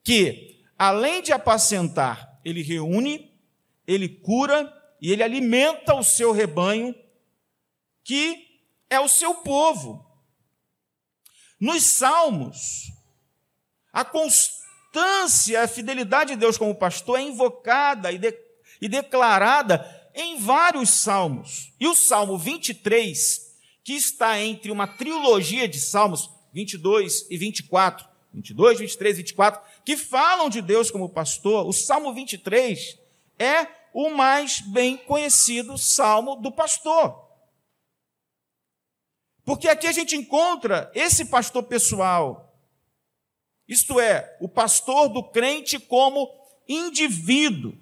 que, 0.02 0.62
além 0.78 1.22
de 1.22 1.32
apacentar, 1.32 2.38
ele 2.44 2.62
reúne, 2.62 3.32
ele 3.86 4.08
cura 4.08 4.72
e 5.00 5.10
ele 5.10 5.22
alimenta 5.22 5.94
o 5.94 6.02
seu 6.02 6.32
rebanho, 6.32 6.94
que 8.02 8.60
é 8.90 9.00
o 9.00 9.08
seu 9.08 9.36
povo. 9.36 10.03
Nos 11.64 11.82
Salmos, 11.84 12.92
a 13.90 14.04
constância, 14.04 15.62
a 15.62 15.66
fidelidade 15.66 16.34
de 16.34 16.36
Deus 16.36 16.58
como 16.58 16.74
pastor 16.74 17.18
é 17.18 17.22
invocada 17.22 18.12
e, 18.12 18.18
de, 18.18 18.36
e 18.82 18.86
declarada 18.86 19.82
em 20.14 20.38
vários 20.38 20.90
salmos. 20.90 21.72
E 21.80 21.86
o 21.86 21.94
Salmo 21.94 22.36
23, 22.36 23.56
que 23.82 23.94
está 23.94 24.38
entre 24.38 24.70
uma 24.70 24.86
trilogia 24.86 25.66
de 25.66 25.80
salmos, 25.80 26.28
22 26.52 27.28
e 27.30 27.38
24, 27.38 28.06
22, 28.34 28.80
23 28.80 29.14
e 29.14 29.16
24, 29.22 29.62
que 29.86 29.96
falam 29.96 30.50
de 30.50 30.60
Deus 30.60 30.90
como 30.90 31.08
pastor, 31.08 31.66
o 31.66 31.72
Salmo 31.72 32.12
23 32.12 32.98
é 33.38 33.66
o 33.94 34.10
mais 34.10 34.60
bem 34.60 34.98
conhecido 34.98 35.78
salmo 35.78 36.36
do 36.36 36.52
pastor. 36.52 37.23
Porque 39.44 39.68
aqui 39.68 39.86
a 39.86 39.92
gente 39.92 40.16
encontra 40.16 40.90
esse 40.94 41.26
pastor 41.26 41.64
pessoal, 41.64 42.58
isto 43.68 44.00
é, 44.00 44.36
o 44.40 44.48
pastor 44.48 45.08
do 45.08 45.22
crente 45.22 45.78
como 45.78 46.28
indivíduo. 46.68 47.76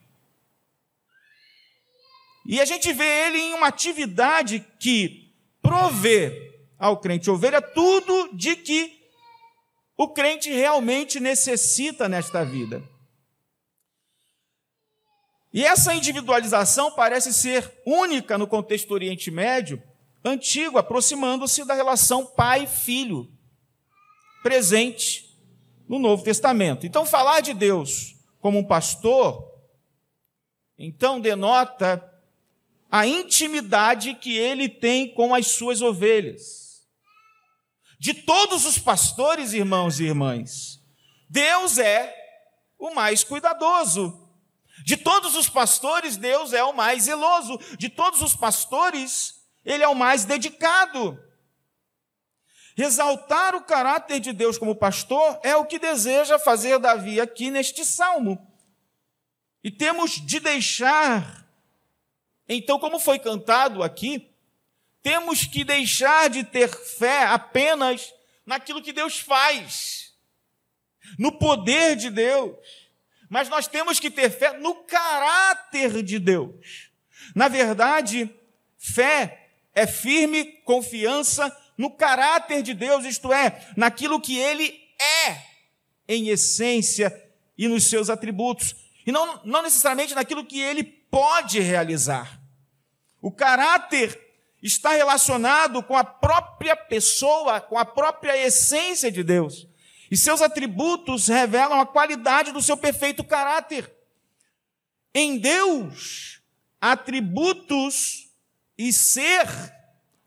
E 2.44 2.60
a 2.60 2.64
gente 2.64 2.92
vê 2.92 3.26
ele 3.26 3.38
em 3.38 3.54
uma 3.54 3.68
atividade 3.68 4.60
que 4.80 5.32
provê 5.60 6.50
ao 6.78 6.98
crente 6.98 7.30
ovelha 7.30 7.62
tudo 7.62 8.36
de 8.36 8.56
que 8.56 9.00
o 9.96 10.08
crente 10.08 10.50
realmente 10.50 11.20
necessita 11.20 12.08
nesta 12.08 12.44
vida. 12.44 12.82
E 15.52 15.64
essa 15.64 15.94
individualização 15.94 16.90
parece 16.92 17.32
ser 17.32 17.72
única 17.86 18.36
no 18.36 18.48
contexto 18.48 18.88
do 18.88 18.94
Oriente 18.94 19.30
Médio, 19.30 19.80
antigo, 20.24 20.78
aproximando-se 20.78 21.64
da 21.64 21.74
relação 21.74 22.26
pai-filho, 22.26 23.30
presente 24.42 25.36
no 25.88 25.98
Novo 25.98 26.22
Testamento. 26.22 26.86
Então, 26.86 27.04
falar 27.04 27.40
de 27.40 27.52
Deus 27.52 28.16
como 28.40 28.58
um 28.58 28.64
pastor, 28.64 29.50
então 30.78 31.20
denota 31.20 32.02
a 32.90 33.06
intimidade 33.06 34.14
que 34.14 34.36
ele 34.36 34.68
tem 34.68 35.14
com 35.14 35.34
as 35.34 35.48
suas 35.48 35.80
ovelhas. 35.80 36.86
De 37.98 38.12
todos 38.12 38.66
os 38.66 38.78
pastores, 38.78 39.52
irmãos 39.52 40.00
e 40.00 40.04
irmãs, 40.04 40.80
Deus 41.30 41.78
é 41.78 42.12
o 42.78 42.92
mais 42.94 43.22
cuidadoso. 43.22 44.28
De 44.84 44.96
todos 44.96 45.36
os 45.36 45.48
pastores, 45.48 46.16
Deus 46.16 46.52
é 46.52 46.64
o 46.64 46.72
mais 46.72 47.04
zeloso. 47.04 47.58
De 47.78 47.88
todos 47.88 48.20
os 48.20 48.34
pastores, 48.34 49.41
Ele 49.64 49.82
é 49.82 49.88
o 49.88 49.94
mais 49.94 50.24
dedicado. 50.24 51.22
Exaltar 52.76 53.54
o 53.54 53.62
caráter 53.62 54.18
de 54.18 54.32
Deus 54.32 54.56
como 54.56 54.74
pastor 54.74 55.38
é 55.42 55.54
o 55.56 55.64
que 55.66 55.78
deseja 55.78 56.38
fazer 56.38 56.78
Davi 56.78 57.20
aqui 57.20 57.50
neste 57.50 57.84
salmo. 57.84 58.50
E 59.62 59.70
temos 59.70 60.12
de 60.12 60.40
deixar, 60.40 61.46
então, 62.48 62.78
como 62.78 62.98
foi 62.98 63.18
cantado 63.18 63.82
aqui, 63.82 64.30
temos 65.02 65.44
que 65.44 65.64
deixar 65.64 66.30
de 66.30 66.44
ter 66.44 66.68
fé 66.68 67.24
apenas 67.24 68.12
naquilo 68.44 68.82
que 68.82 68.92
Deus 68.92 69.20
faz, 69.20 70.14
no 71.18 71.38
poder 71.38 71.94
de 71.96 72.10
Deus 72.10 72.82
mas 73.32 73.48
nós 73.48 73.66
temos 73.66 73.98
que 73.98 74.10
ter 74.10 74.28
fé 74.28 74.58
no 74.58 74.74
caráter 74.84 76.02
de 76.02 76.18
Deus. 76.18 76.90
Na 77.34 77.48
verdade, 77.48 78.28
fé 78.76 79.41
é 79.74 79.86
firme 79.86 80.44
confiança 80.64 81.54
no 81.76 81.90
caráter 81.90 82.62
de 82.62 82.74
Deus, 82.74 83.04
isto 83.04 83.32
é, 83.32 83.66
naquilo 83.76 84.20
que 84.20 84.38
ele 84.38 84.80
é 85.26 85.42
em 86.06 86.28
essência 86.28 87.12
e 87.56 87.68
nos 87.68 87.84
seus 87.84 88.10
atributos, 88.10 88.74
e 89.06 89.12
não, 89.12 89.40
não 89.44 89.62
necessariamente 89.62 90.14
naquilo 90.14 90.44
que 90.44 90.60
ele 90.60 90.84
pode 90.84 91.60
realizar. 91.60 92.40
O 93.20 93.30
caráter 93.30 94.18
está 94.62 94.90
relacionado 94.90 95.82
com 95.82 95.96
a 95.96 96.04
própria 96.04 96.76
pessoa, 96.76 97.60
com 97.60 97.76
a 97.76 97.84
própria 97.84 98.36
essência 98.36 99.10
de 99.10 99.22
Deus. 99.22 99.66
E 100.10 100.16
seus 100.16 100.42
atributos 100.42 101.28
revelam 101.28 101.80
a 101.80 101.86
qualidade 101.86 102.52
do 102.52 102.62
seu 102.62 102.76
perfeito 102.76 103.24
caráter. 103.24 103.90
Em 105.14 105.38
Deus, 105.38 106.40
atributos 106.80 108.21
e 108.76 108.92
ser 108.92 109.46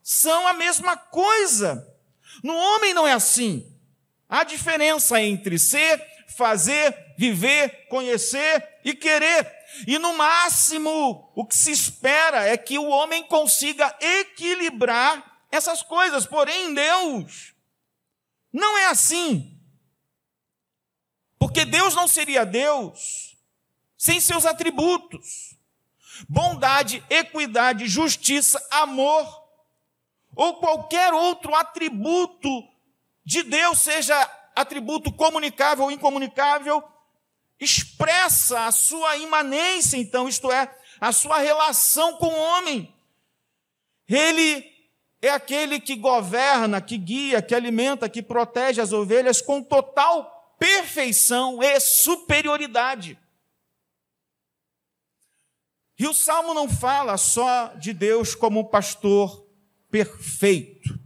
são 0.02 0.48
a 0.48 0.54
mesma 0.54 0.96
coisa. 0.96 1.86
No 2.44 2.56
homem 2.56 2.94
não 2.94 3.08
é 3.08 3.14
assim. 3.14 3.72
Há 4.30 4.44
diferença 4.44 5.22
entre 5.22 5.58
ser, 5.58 6.00
fazer, 6.36 7.16
viver, 7.18 7.88
conhecer 7.88 8.80
e 8.84 8.94
querer. 8.94 9.52
E 9.88 9.98
no 9.98 10.14
máximo, 10.14 11.32
o 11.36 11.46
que 11.46 11.56
se 11.56 11.72
espera 11.72 12.46
é 12.46 12.58
que 12.58 12.78
o 12.78 12.88
homem 12.88 13.24
consiga 13.24 13.96
equilibrar 14.00 15.48
essas 15.52 15.82
coisas. 15.82 16.26
Porém, 16.26 16.74
Deus, 16.74 17.54
não 18.52 18.78
é 18.78 18.86
assim. 18.88 19.60
Porque 21.38 21.66
Deus 21.66 21.94
não 21.96 22.08
seria 22.08 22.46
Deus 22.46 23.38
sem 23.98 24.20
seus 24.20 24.46
atributos: 24.46 25.55
bondade, 26.28 27.04
equidade, 27.10 27.88
justiça, 27.88 28.64
amor, 28.72 29.44
ou 30.36 30.56
qualquer 30.56 31.14
outro 31.14 31.56
atributo 31.56 32.50
de 33.26 33.44
Deus, 33.44 33.80
seja 33.80 34.16
atributo 34.56 35.12
comunicável 35.12 35.86
ou 35.86 35.92
incomunicável, 35.92 36.84
expressa 37.60 38.66
a 38.66 38.72
sua 38.72 39.18
imanência, 39.18 39.98
então, 39.98 40.28
isto 40.28 40.52
é, 40.52 40.74
a 41.00 41.12
sua 41.12 41.40
relação 41.40 42.18
com 42.18 42.28
o 42.28 42.40
homem. 42.40 42.94
Ele 44.08 44.64
é 45.22 45.30
aquele 45.30 45.80
que 45.80 45.96
governa, 45.96 46.82
que 46.82 46.98
guia, 46.98 47.42
que 47.42 47.56
alimenta, 47.56 48.10
que 48.10 48.22
protege 48.22 48.82
as 48.82 48.94
ovelhas 48.94 49.42
com 49.42 49.64
total 49.64 50.56
perfeição 50.60 51.62
e 51.62 51.80
superioridade. 51.80 53.18
E 55.98 56.08
o 56.08 56.14
salmo 56.14 56.54
não 56.54 56.70
fala 56.70 57.18
só 57.18 57.74
de 57.76 57.94
Deus 57.94 58.36
como 58.36 58.70
pastor 58.70 59.46
perfeito, 59.90 61.00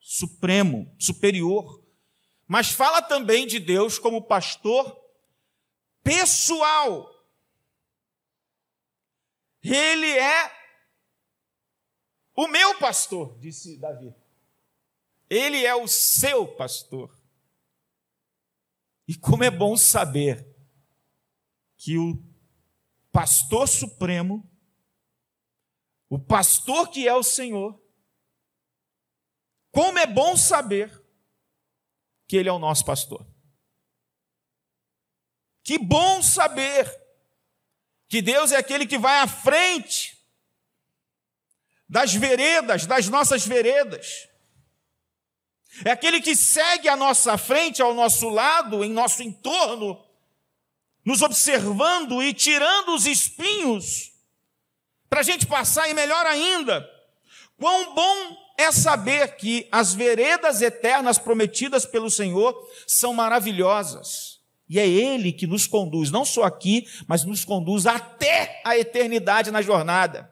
supremo, 0.00 0.92
superior, 0.98 1.80
mas 2.46 2.70
fala 2.70 3.00
também 3.00 3.46
de 3.46 3.60
Deus 3.60 3.98
como 3.98 4.26
pastor 4.26 5.00
pessoal. 6.02 7.08
Ele 9.62 10.10
é 10.10 10.62
o 12.34 12.48
meu 12.48 12.78
pastor, 12.78 13.38
disse 13.38 13.76
Davi. 13.76 14.12
Ele 15.30 15.64
é 15.64 15.74
o 15.74 15.86
seu 15.86 16.46
pastor. 16.46 17.16
E 19.06 19.14
como 19.14 19.44
é 19.44 19.50
bom 19.50 19.76
saber 19.76 20.46
que 21.76 21.96
o 21.96 22.31
pastor 23.12 23.68
supremo, 23.68 24.50
o 26.08 26.18
pastor 26.18 26.88
que 26.88 27.06
é 27.06 27.14
o 27.14 27.22
Senhor, 27.22 27.80
como 29.70 29.98
é 29.98 30.06
bom 30.06 30.36
saber 30.36 31.02
que 32.26 32.36
Ele 32.36 32.48
é 32.48 32.52
o 32.52 32.58
nosso 32.58 32.84
pastor. 32.84 33.26
Que 35.62 35.78
bom 35.78 36.22
saber 36.22 36.90
que 38.08 38.20
Deus 38.20 38.52
é 38.52 38.56
aquele 38.56 38.86
que 38.86 38.98
vai 38.98 39.20
à 39.20 39.28
frente 39.28 40.18
das 41.88 42.14
veredas, 42.14 42.86
das 42.86 43.08
nossas 43.08 43.46
veredas, 43.46 44.28
é 45.84 45.90
aquele 45.90 46.20
que 46.20 46.36
segue 46.36 46.88
à 46.88 46.96
nossa 46.96 47.38
frente, 47.38 47.80
ao 47.80 47.94
nosso 47.94 48.28
lado, 48.28 48.84
em 48.84 48.90
nosso 48.90 49.22
entorno, 49.22 50.04
nos 51.04 51.22
observando 51.22 52.22
e 52.22 52.32
tirando 52.32 52.94
os 52.94 53.06
espinhos, 53.06 54.12
para 55.08 55.20
a 55.20 55.24
gente 55.24 55.46
passar 55.46 55.88
e 55.88 55.94
melhor 55.94 56.24
ainda. 56.26 56.88
Quão 57.58 57.94
bom 57.94 58.36
é 58.58 58.70
saber 58.72 59.36
que 59.36 59.68
as 59.70 59.94
veredas 59.94 60.62
eternas 60.62 61.18
prometidas 61.18 61.84
pelo 61.84 62.10
Senhor 62.10 62.54
são 62.86 63.12
maravilhosas. 63.12 64.40
E 64.68 64.78
é 64.78 64.86
Ele 64.86 65.32
que 65.32 65.46
nos 65.46 65.66
conduz, 65.66 66.10
não 66.10 66.24
só 66.24 66.44
aqui, 66.44 66.86
mas 67.06 67.24
nos 67.24 67.44
conduz 67.44 67.86
até 67.86 68.62
a 68.64 68.78
eternidade 68.78 69.50
na 69.50 69.60
jornada. 69.60 70.30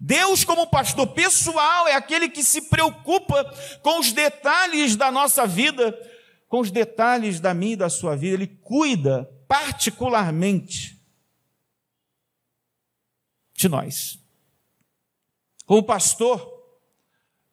Deus, 0.00 0.42
como 0.42 0.66
pastor 0.66 1.06
pessoal, 1.06 1.86
é 1.86 1.94
aquele 1.94 2.28
que 2.28 2.42
se 2.42 2.62
preocupa 2.62 3.44
com 3.82 4.00
os 4.00 4.10
detalhes 4.10 4.96
da 4.96 5.12
nossa 5.12 5.46
vida, 5.46 5.96
com 6.52 6.60
os 6.60 6.70
detalhes 6.70 7.40
da 7.40 7.54
minha 7.54 7.72
e 7.72 7.76
da 7.76 7.88
sua 7.88 8.14
vida. 8.14 8.34
Ele 8.34 8.46
cuida 8.46 9.24
particularmente 9.48 11.02
de 13.54 13.70
nós. 13.70 14.18
Como 15.64 15.82
pastor, 15.82 16.46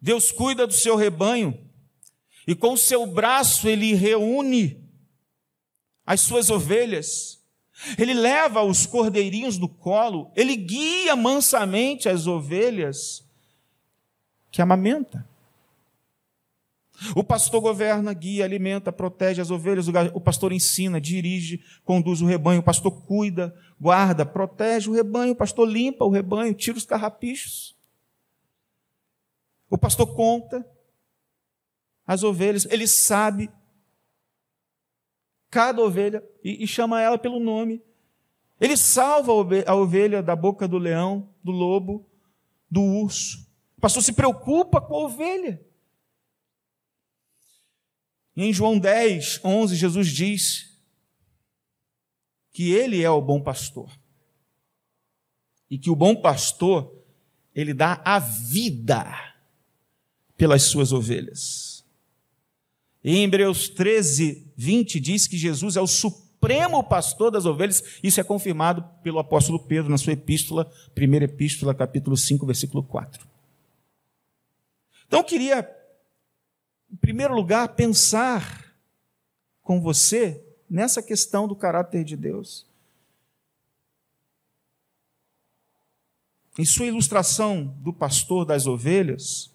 Deus 0.01 0.33
cuida 0.33 0.67
do 0.67 0.73
seu 0.73 0.97
rebanho 0.97 1.57
e 2.45 2.53
com 2.53 2.73
o 2.73 2.77
seu 2.77 3.07
braço 3.07 3.69
ele 3.69 3.93
reúne 3.93 4.85
as 6.05 6.19
suas 6.19 6.49
ovelhas 6.49 7.39
ele 7.97 8.13
leva 8.13 8.61
os 8.61 8.85
cordeirinhos 8.85 9.57
no 9.57 9.69
colo, 9.69 10.29
ele 10.35 10.57
guia 10.57 11.15
mansamente 11.15 12.09
as 12.09 12.27
ovelhas 12.27 13.25
que 14.51 14.61
amamenta. 14.61 15.25
O 17.15 17.23
pastor 17.23 17.61
governa, 17.61 18.13
guia, 18.13 18.43
alimenta, 18.43 18.91
protege 18.91 19.41
as 19.41 19.51
ovelhas, 19.51 19.87
o 20.13 20.21
pastor 20.21 20.51
ensina, 20.51 20.99
dirige, 20.99 21.63
conduz 21.83 22.21
o 22.21 22.25
rebanho, 22.25 22.59
o 22.59 22.63
pastor 22.63 22.91
cuida, 23.05 23.55
guarda, 23.79 24.25
protege 24.25 24.89
o 24.89 24.93
rebanho, 24.93 25.33
o 25.33 25.35
pastor 25.35 25.67
limpa 25.67 26.03
o 26.05 26.09
rebanho, 26.09 26.53
tira 26.53 26.77
os 26.77 26.85
carrapichos. 26.85 27.75
O 29.69 29.77
pastor 29.77 30.15
conta 30.15 30.65
as 32.05 32.23
ovelhas, 32.23 32.65
ele 32.71 32.87
sabe 32.87 33.49
cada 35.49 35.81
ovelha 35.81 36.23
e, 36.43 36.65
chama 36.67 37.01
ela 37.01 37.17
pelo 37.17 37.39
nome. 37.39 37.81
Ele 38.59 38.75
salva 38.75 39.31
a 39.65 39.75
ovelha 39.75 40.21
da 40.21 40.35
boca 40.35 40.67
do 40.67 40.77
leão, 40.77 41.29
do 41.43 41.51
lobo, 41.51 42.05
do 42.69 42.81
urso. 42.81 43.47
O 43.77 43.81
pastor 43.81 44.03
se 44.03 44.11
preocupa 44.11 44.81
com 44.81 44.95
a 44.95 45.05
ovelha. 45.05 45.65
E 48.35 48.43
em 48.43 48.53
João 48.53 48.79
10, 48.79 49.41
11, 49.43 49.75
Jesus 49.75 50.07
diz 50.07 50.69
que 52.51 52.71
ele 52.71 53.01
é 53.01 53.09
o 53.09 53.21
bom 53.21 53.41
pastor. 53.41 53.89
E 55.69 55.77
que 55.77 55.89
o 55.89 55.95
bom 55.95 56.15
pastor, 56.15 56.93
ele 57.53 57.73
dá 57.73 58.01
a 58.03 58.19
vida 58.19 59.05
pelas 60.35 60.63
suas 60.63 60.91
ovelhas. 60.91 61.85
E 63.03 63.15
em 63.15 63.23
Hebreus 63.23 63.69
13, 63.69 64.51
20 64.57 64.99
diz 64.99 65.27
que 65.27 65.37
Jesus 65.37 65.75
é 65.75 65.81
o 65.81 65.87
supremo 65.87 66.83
pastor 66.83 67.31
das 67.31 67.45
ovelhas. 67.45 67.83
Isso 68.03 68.19
é 68.19 68.23
confirmado 68.23 68.83
pelo 69.03 69.19
apóstolo 69.19 69.59
Pedro 69.59 69.89
na 69.89 69.97
sua 69.97 70.13
epístola, 70.13 70.69
primeira 70.93 71.25
epístola, 71.25 71.73
capítulo 71.73 72.17
5, 72.17 72.45
versículo 72.45 72.83
4. 72.83 73.27
Então 75.07 75.19
eu 75.19 75.23
queria, 75.23 75.63
em 76.91 76.95
primeiro 76.95 77.33
lugar, 77.33 77.75
pensar 77.75 78.73
com 79.61 79.79
você 79.79 80.43
nessa 80.69 81.01
questão 81.01 81.47
do 81.47 81.55
caráter 81.55 82.03
de 82.03 82.15
Deus. 82.15 82.65
Em 86.57 86.65
sua 86.65 86.87
ilustração 86.87 87.65
do 87.79 87.93
pastor 87.93 88.45
das 88.45 88.67
ovelhas, 88.67 89.51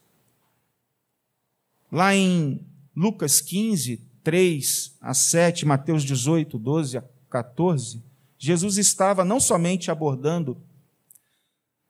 lá 1.90 2.14
em 2.14 2.64
Lucas 2.96 3.40
15, 3.40 4.00
3 4.22 4.96
a 5.00 5.12
7, 5.12 5.66
Mateus 5.66 6.02
18, 6.02 6.58
12 6.58 6.98
a 6.98 7.04
14, 7.28 8.02
Jesus 8.38 8.78
estava 8.78 9.24
não 9.24 9.38
somente 9.40 9.90
abordando 9.90 10.56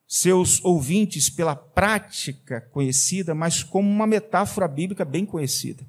seus 0.07 0.63
ouvintes 0.63 1.29
pela 1.29 1.55
prática 1.55 2.61
conhecida, 2.61 3.33
mas 3.33 3.63
como 3.63 3.89
uma 3.89 4.05
metáfora 4.05 4.67
bíblica 4.67 5.03
bem 5.03 5.25
conhecida. 5.25 5.85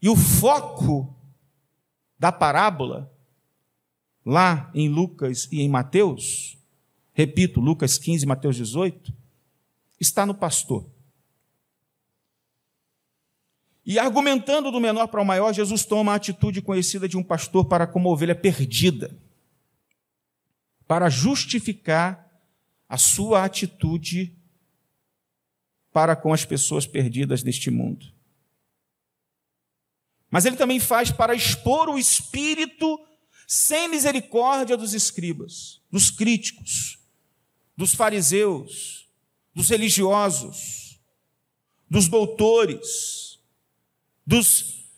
E 0.00 0.08
o 0.08 0.16
foco 0.16 1.16
da 2.18 2.30
parábola, 2.30 3.12
lá 4.24 4.70
em 4.74 4.88
Lucas 4.88 5.48
e 5.50 5.60
em 5.60 5.68
Mateus, 5.68 6.58
repito, 7.12 7.60
Lucas 7.60 7.98
15 7.98 8.26
Mateus 8.26 8.56
18, 8.56 9.12
está 10.00 10.24
no 10.24 10.34
pastor. 10.34 10.86
E 13.84 13.98
argumentando 13.98 14.70
do 14.70 14.80
menor 14.80 15.08
para 15.08 15.20
o 15.20 15.24
maior, 15.24 15.52
Jesus 15.52 15.84
toma 15.84 16.12
a 16.12 16.14
atitude 16.14 16.62
conhecida 16.62 17.08
de 17.08 17.16
um 17.16 17.22
pastor 17.22 17.64
para 17.64 17.86
como 17.86 18.10
ovelha 18.10 18.34
perdida, 18.34 19.16
para 20.92 21.08
justificar 21.08 22.30
a 22.86 22.98
sua 22.98 23.46
atitude 23.46 24.36
para 25.90 26.14
com 26.14 26.34
as 26.34 26.44
pessoas 26.44 26.86
perdidas 26.86 27.42
neste 27.42 27.70
mundo. 27.70 28.12
Mas 30.30 30.44
ele 30.44 30.54
também 30.54 30.78
faz 30.78 31.10
para 31.10 31.34
expor 31.34 31.88
o 31.88 31.98
espírito 31.98 33.02
sem 33.48 33.88
misericórdia 33.88 34.76
dos 34.76 34.92
escribas, 34.92 35.80
dos 35.90 36.10
críticos, 36.10 36.98
dos 37.74 37.94
fariseus, 37.94 39.08
dos 39.54 39.70
religiosos, 39.70 41.00
dos 41.88 42.06
doutores, 42.06 43.38
dos, 44.26 44.90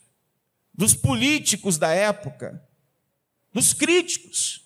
dos 0.75 0.93
políticos 0.93 1.79
da 1.79 1.95
época, 1.95 2.69
dos 3.53 3.73
críticos. 3.73 4.64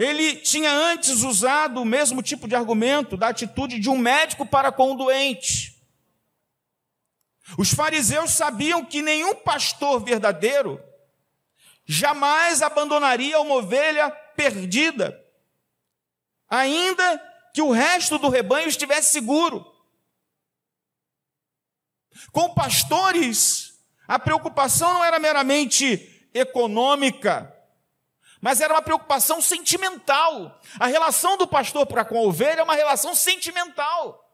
Ele 0.00 0.34
tinha 0.36 0.72
antes 0.72 1.22
usado 1.24 1.82
o 1.82 1.84
mesmo 1.84 2.22
tipo 2.22 2.48
de 2.48 2.54
argumento 2.54 3.18
da 3.18 3.28
atitude 3.28 3.78
de 3.78 3.90
um 3.90 3.98
médico 3.98 4.46
para 4.46 4.72
com 4.72 4.92
o 4.92 4.96
doente. 4.96 5.78
Os 7.58 7.74
fariseus 7.74 8.30
sabiam 8.30 8.82
que 8.82 9.02
nenhum 9.02 9.34
pastor 9.34 10.02
verdadeiro 10.02 10.82
jamais 11.84 12.62
abandonaria 12.62 13.38
uma 13.40 13.56
ovelha 13.56 14.10
perdida, 14.34 15.22
ainda 16.48 17.18
que 17.52 17.60
o 17.60 17.70
resto 17.70 18.16
do 18.16 18.30
rebanho 18.30 18.68
estivesse 18.68 19.12
seguro. 19.12 19.70
Com 22.32 22.54
pastores, 22.54 23.78
a 24.08 24.18
preocupação 24.18 24.94
não 24.94 25.04
era 25.04 25.18
meramente 25.18 26.30
econômica, 26.32 27.54
mas 28.40 28.60
era 28.60 28.72
uma 28.72 28.82
preocupação 28.82 29.40
sentimental. 29.42 30.60
A 30.78 30.86
relação 30.86 31.36
do 31.36 31.46
pastor 31.46 31.86
para 31.86 32.04
com 32.04 32.18
a 32.18 32.22
ovelha 32.22 32.60
é 32.60 32.64
uma 32.64 32.74
relação 32.74 33.14
sentimental. 33.14 34.26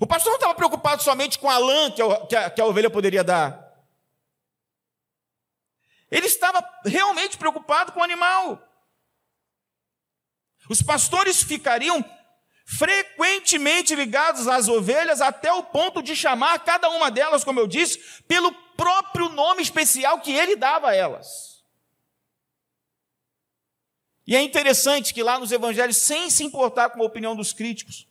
O 0.00 0.06
pastor 0.06 0.30
não 0.30 0.36
estava 0.36 0.54
preocupado 0.54 1.02
somente 1.02 1.38
com 1.38 1.50
a 1.50 1.58
lã 1.58 1.90
que 1.90 2.02
a, 2.02 2.26
que 2.26 2.36
a, 2.36 2.50
que 2.50 2.60
a 2.60 2.64
ovelha 2.64 2.90
poderia 2.90 3.24
dar. 3.24 3.66
Ele 6.10 6.26
estava 6.26 6.64
realmente 6.84 7.36
preocupado 7.36 7.92
com 7.92 8.00
o 8.00 8.04
animal. 8.04 8.62
Os 10.70 10.82
pastores 10.82 11.42
ficariam 11.42 12.04
frequentemente 12.66 13.94
ligados 13.94 14.46
às 14.46 14.68
ovelhas 14.68 15.20
até 15.20 15.50
o 15.52 15.62
ponto 15.62 16.02
de 16.02 16.14
chamar 16.14 16.58
cada 16.60 16.88
uma 16.90 17.10
delas, 17.10 17.42
como 17.42 17.58
eu 17.58 17.66
disse, 17.66 18.22
pelo 18.28 18.52
próprio 18.76 19.30
nome 19.30 19.62
especial 19.62 20.20
que 20.20 20.32
ele 20.32 20.54
dava 20.54 20.90
a 20.90 20.94
elas. 20.94 21.47
E 24.28 24.36
é 24.36 24.42
interessante 24.42 25.14
que 25.14 25.22
lá 25.22 25.38
nos 25.38 25.52
evangelhos, 25.52 25.96
sem 25.96 26.28
se 26.28 26.44
importar 26.44 26.90
com 26.90 27.02
a 27.02 27.06
opinião 27.06 27.34
dos 27.34 27.54
críticos, 27.54 28.06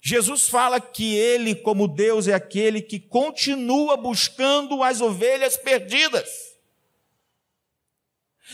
Jesus 0.00 0.48
fala 0.48 0.80
que 0.80 1.16
ele, 1.16 1.52
como 1.52 1.88
Deus, 1.88 2.28
é 2.28 2.32
aquele 2.32 2.80
que 2.80 3.00
continua 3.00 3.96
buscando 3.96 4.84
as 4.84 5.00
ovelhas 5.00 5.56
perdidas. 5.56 6.30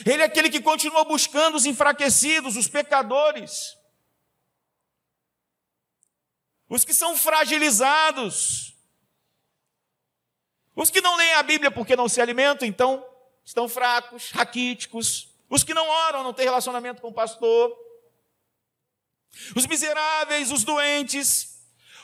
Ele 0.07 0.23
é 0.23 0.25
aquele 0.25 0.49
que 0.49 0.63
continua 0.63 1.05
buscando 1.05 1.57
os 1.57 1.67
enfraquecidos, 1.67 2.57
os 2.57 2.69
pecadores, 2.69 3.77
os 6.71 6.87
que 6.87 6.95
são 6.95 7.15
fragilizados, 7.15 8.75
os 10.75 10.91
que 10.91 11.03
não 11.03 11.17
leem 11.17 11.35
a 11.35 11.43
Bíblia 11.43 11.71
porque 11.71 11.95
não 11.95 12.09
se 12.09 12.19
alimentam, 12.19 12.67
então 12.67 13.07
estão 13.45 13.69
fracos, 13.69 14.31
raquíticos, 14.31 15.32
os 15.53 15.63
que 15.63 15.75
não 15.75 15.87
oram, 15.87 16.25
não 16.25 16.33
têm 16.33 16.47
relacionamento 16.47 17.03
com 17.03 17.09
o 17.09 17.13
pastor. 17.13 17.77
Os 19.55 19.67
miseráveis, 19.67 20.51
os 20.51 20.65
doentes, 20.65 21.59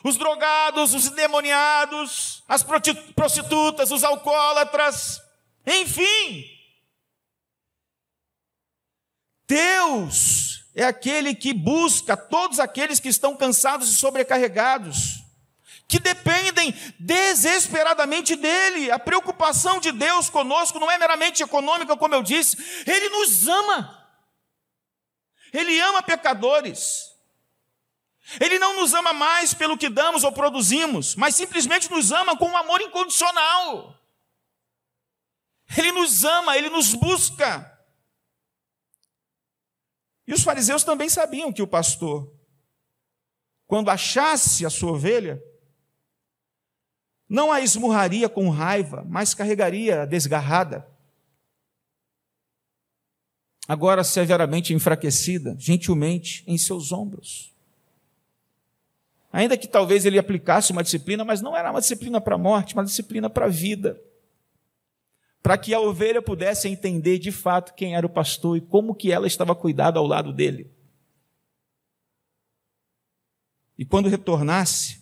os 0.05 0.19
drogados, 0.19 0.93
os 0.93 1.07
endemoniados, 1.07 2.43
as 2.47 2.63
prostitutas, 2.63 3.91
os 3.91 4.05
alcoólatras, 4.05 5.23
enfim. 5.67 6.45
Deus 9.47 10.67
é 10.75 10.85
aquele 10.85 11.35
que 11.35 11.55
busca 11.55 12.19
todos 12.19 12.61
aqueles 12.61 13.01
que 13.01 13.09
estão 13.09 13.35
cansados 13.35 13.91
e 13.91 13.97
sobrecarregados 13.97 15.23
que 15.89 15.99
dependem 15.99 16.75
desesperadamente 16.99 18.37
dele. 18.37 18.91
A 18.91 18.99
preocupação 18.99 19.81
de 19.81 19.91
Deus 19.91 20.29
conosco 20.29 20.79
não 20.79 20.91
é 20.91 20.99
meramente 20.99 21.43
econômica, 21.43 21.97
como 21.97 22.15
eu 22.15 22.23
disse, 22.23 22.59
ele 22.87 23.09
nos 23.09 23.49
ama. 23.49 24.07
Ele 25.51 25.81
ama 25.81 26.03
pecadores. 26.03 27.09
Ele 28.39 28.59
não 28.59 28.77
nos 28.77 28.93
ama 28.93 29.15
mais 29.15 29.55
pelo 29.55 29.79
que 29.79 29.89
damos 29.89 30.23
ou 30.23 30.31
produzimos, 30.31 31.17
mas 31.17 31.35
simplesmente 31.35 31.91
nos 31.91 32.13
ama 32.13 32.37
com 32.37 32.47
um 32.47 32.57
amor 32.59 32.83
incondicional. 32.83 33.99
Ele 35.75 35.91
nos 35.93 36.23
ama, 36.23 36.59
ele 36.59 36.69
nos 36.69 36.93
busca. 36.93 37.79
E 40.27 40.35
os 40.35 40.43
fariseus 40.43 40.85
também 40.85 41.09
sabiam 41.09 41.51
que 41.51 41.63
o 41.63 41.67
pastor, 41.67 42.31
quando 43.67 43.91
achasse 43.91 44.67
a 44.67 44.71
sua 44.71 44.93
ovelha, 44.93 45.43
não 47.29 47.53
a 47.53 47.61
esmurraria 47.61 48.29
com 48.29 48.49
raiva, 48.49 49.05
mas 49.09 49.35
carregaria 49.35 50.07
desgarrada. 50.07 50.89
Agora 53.67 54.03
severamente 54.03 54.73
enfraquecida, 54.73 55.55
gentilmente 55.59 56.43
em 56.47 56.57
seus 56.57 56.91
ombros. 56.91 57.53
Ainda 59.31 59.59
que 59.59 59.69
talvez 59.69 60.07
ele 60.07 60.19
aplicasse 60.19 60.73
uma 60.73 60.83
disciplina, 60.83 61.23
mas 61.23 61.43
não 61.43 61.55
era 61.55 61.71
uma 61.71 61.81
disciplina 61.81 62.19
para 62.19 62.35
a 62.35 62.39
morte, 62.39 62.73
uma 62.73 62.85
disciplina 62.85 63.29
para 63.29 63.45
a 63.45 63.51
vida. 63.51 64.01
Para 65.43 65.59
que 65.59 65.75
a 65.75 65.81
ovelha 65.81 66.23
pudesse 66.23 66.67
entender 66.67 67.19
de 67.19 67.31
fato 67.31 67.75
quem 67.75 67.95
era 67.95 68.07
o 68.07 68.11
pastor 68.11 68.57
e 68.57 68.61
como 68.63 68.95
que 68.95 69.13
ela 69.13 69.27
estava 69.27 69.55
cuidada 69.55 69.99
ao 69.99 70.07
lado 70.07 70.33
dele. 70.33 70.71
E 73.77 73.85
quando 73.85 74.09
retornasse, 74.09 74.98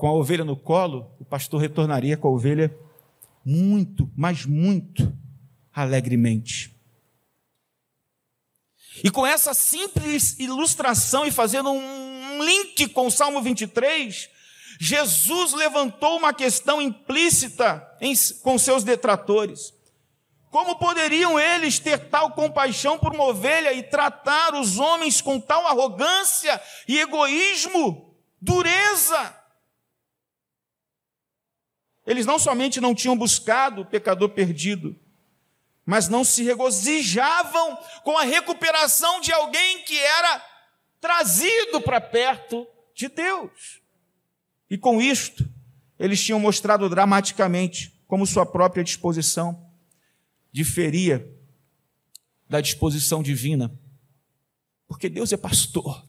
com 0.00 0.08
a 0.08 0.14
ovelha 0.14 0.46
no 0.46 0.56
colo, 0.56 1.14
o 1.20 1.26
pastor 1.26 1.60
retornaria 1.60 2.16
com 2.16 2.26
a 2.26 2.30
ovelha 2.30 2.74
muito, 3.44 4.10
mas 4.16 4.46
muito 4.46 5.12
alegremente. 5.70 6.74
E 9.04 9.10
com 9.10 9.26
essa 9.26 9.52
simples 9.52 10.38
ilustração 10.38 11.26
e 11.26 11.30
fazendo 11.30 11.70
um 11.70 12.42
link 12.42 12.88
com 12.88 13.08
o 13.08 13.10
Salmo 13.10 13.42
23, 13.42 14.30
Jesus 14.80 15.52
levantou 15.52 16.16
uma 16.16 16.32
questão 16.32 16.80
implícita 16.80 17.86
em, 18.00 18.14
com 18.42 18.58
seus 18.58 18.82
detratores. 18.82 19.74
Como 20.50 20.76
poderiam 20.76 21.38
eles 21.38 21.78
ter 21.78 22.08
tal 22.08 22.30
compaixão 22.30 22.98
por 22.98 23.12
uma 23.14 23.24
ovelha 23.24 23.74
e 23.74 23.82
tratar 23.82 24.54
os 24.54 24.78
homens 24.78 25.20
com 25.20 25.38
tal 25.38 25.66
arrogância 25.66 26.58
e 26.88 26.98
egoísmo, 26.98 28.16
dureza? 28.40 29.39
Eles 32.10 32.26
não 32.26 32.40
somente 32.40 32.80
não 32.80 32.92
tinham 32.92 33.16
buscado 33.16 33.82
o 33.82 33.86
pecador 33.86 34.30
perdido, 34.30 34.98
mas 35.86 36.08
não 36.08 36.24
se 36.24 36.42
regozijavam 36.42 37.78
com 38.02 38.18
a 38.18 38.24
recuperação 38.24 39.20
de 39.20 39.30
alguém 39.30 39.84
que 39.84 39.96
era 39.96 40.44
trazido 41.00 41.80
para 41.80 42.00
perto 42.00 42.66
de 42.96 43.08
Deus. 43.08 43.80
E 44.68 44.76
com 44.76 45.00
isto, 45.00 45.48
eles 46.00 46.20
tinham 46.20 46.40
mostrado 46.40 46.88
dramaticamente 46.88 48.02
como 48.08 48.26
sua 48.26 48.44
própria 48.44 48.82
disposição 48.82 49.70
diferia 50.50 51.32
da 52.48 52.60
disposição 52.60 53.22
divina. 53.22 53.72
Porque 54.88 55.08
Deus 55.08 55.32
é 55.32 55.36
pastor. 55.36 56.04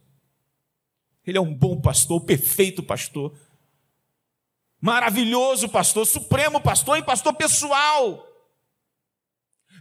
Ele 1.24 1.38
é 1.38 1.42
um 1.42 1.54
bom 1.54 1.80
pastor, 1.80 2.22
perfeito 2.22 2.82
pastor. 2.82 3.38
Maravilhoso 4.82 5.70
pastor, 5.70 6.08
supremo 6.08 6.60
pastor 6.60 6.98
e 6.98 7.06
pastor 7.06 7.36
pessoal. 7.36 8.28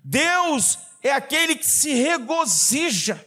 Deus 0.05 0.79
é 1.03 1.11
aquele 1.11 1.57
que 1.57 1.65
se 1.65 1.95
regozija. 1.95 3.27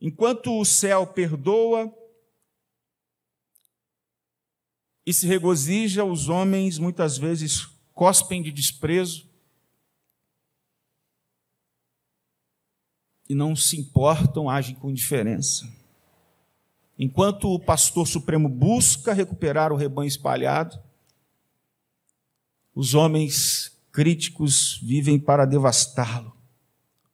Enquanto 0.00 0.58
o 0.58 0.64
céu 0.64 1.06
perdoa 1.06 1.92
e 5.06 5.14
se 5.14 5.26
regozija, 5.28 6.04
os 6.04 6.28
homens 6.28 6.76
muitas 6.76 7.16
vezes 7.16 7.66
cospem 7.94 8.42
de 8.42 8.50
desprezo 8.50 9.27
e 13.28 13.34
não 13.34 13.54
se 13.54 13.78
importam, 13.78 14.48
agem 14.48 14.74
com 14.74 14.90
indiferença. 14.90 15.68
Enquanto 16.98 17.52
o 17.52 17.60
pastor 17.60 18.06
supremo 18.08 18.48
busca 18.48 19.12
recuperar 19.12 19.72
o 19.72 19.76
rebanho 19.76 20.08
espalhado, 20.08 20.80
os 22.74 22.94
homens 22.94 23.76
críticos 23.92 24.80
vivem 24.82 25.18
para 25.18 25.44
devastá-lo. 25.44 26.36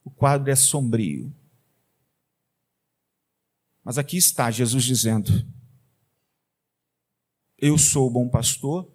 O 0.04 0.10
quadro 0.10 0.50
é 0.50 0.56
sombrio. 0.56 1.34
Mas 3.82 3.98
aqui 3.98 4.16
está 4.16 4.50
Jesus 4.50 4.84
dizendo: 4.84 5.30
Eu 7.58 7.76
sou 7.76 8.06
o 8.06 8.10
bom 8.10 8.28
pastor, 8.28 8.90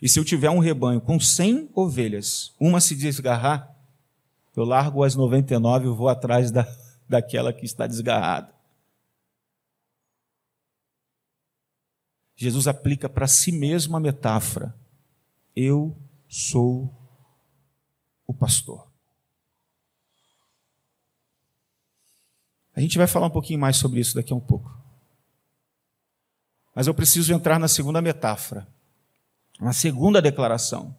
e 0.00 0.08
se 0.08 0.18
eu 0.18 0.24
tiver 0.24 0.50
um 0.50 0.60
rebanho 0.60 1.00
com 1.00 1.18
cem 1.20 1.68
ovelhas, 1.74 2.54
uma 2.58 2.80
se 2.80 2.96
desgarrar, 2.96 3.79
eu 4.56 4.64
largo 4.64 5.04
as 5.04 5.14
99 5.14 5.86
e 5.86 5.94
vou 5.94 6.08
atrás 6.08 6.50
da, 6.50 6.66
daquela 7.08 7.52
que 7.52 7.64
está 7.64 7.86
desgarrada. 7.86 8.52
Jesus 12.34 12.66
aplica 12.66 13.08
para 13.08 13.26
si 13.26 13.52
mesmo 13.52 13.96
a 13.96 14.00
metáfora: 14.00 14.74
Eu 15.54 15.96
sou 16.26 16.90
o 18.26 18.32
pastor. 18.32 18.90
A 22.74 22.80
gente 22.80 22.96
vai 22.96 23.06
falar 23.06 23.26
um 23.26 23.30
pouquinho 23.30 23.60
mais 23.60 23.76
sobre 23.76 24.00
isso 24.00 24.14
daqui 24.14 24.32
a 24.32 24.36
um 24.36 24.40
pouco. 24.40 24.74
Mas 26.74 26.86
eu 26.86 26.94
preciso 26.94 27.32
entrar 27.32 27.58
na 27.58 27.68
segunda 27.68 28.00
metáfora, 28.00 28.66
na 29.60 29.72
segunda 29.72 30.22
declaração, 30.22 30.96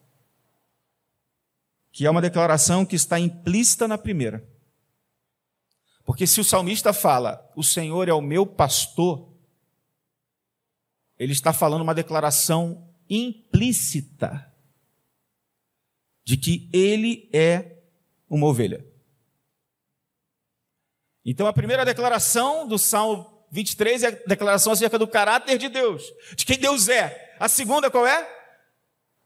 que 1.91 2.05
é 2.05 2.09
uma 2.09 2.21
declaração 2.21 2.85
que 2.85 2.95
está 2.95 3.19
implícita 3.19 3.87
na 3.87 3.97
primeira. 3.97 4.47
Porque 6.05 6.25
se 6.25 6.39
o 6.39 6.43
salmista 6.43 6.93
fala, 6.93 7.49
o 7.55 7.63
Senhor 7.63 8.07
é 8.07 8.13
o 8.13 8.21
meu 8.21 8.45
pastor, 8.45 9.31
ele 11.17 11.33
está 11.33 11.53
falando 11.53 11.81
uma 11.81 11.93
declaração 11.93 12.89
implícita 13.09 14.51
de 16.23 16.37
que 16.37 16.69
ele 16.73 17.29
é 17.33 17.83
uma 18.29 18.47
ovelha. 18.47 18.85
Então 21.23 21.45
a 21.45 21.53
primeira 21.53 21.85
declaração 21.85 22.67
do 22.67 22.79
Salmo 22.79 23.45
23 23.51 24.03
é 24.03 24.07
a 24.07 24.11
declaração 24.11 24.71
acerca 24.71 24.97
do 24.97 25.07
caráter 25.07 25.57
de 25.57 25.67
Deus, 25.67 26.03
de 26.35 26.45
quem 26.45 26.57
Deus 26.57 26.87
é. 26.87 27.35
A 27.39 27.49
segunda 27.49 27.91
qual 27.91 28.07
é? 28.07 28.27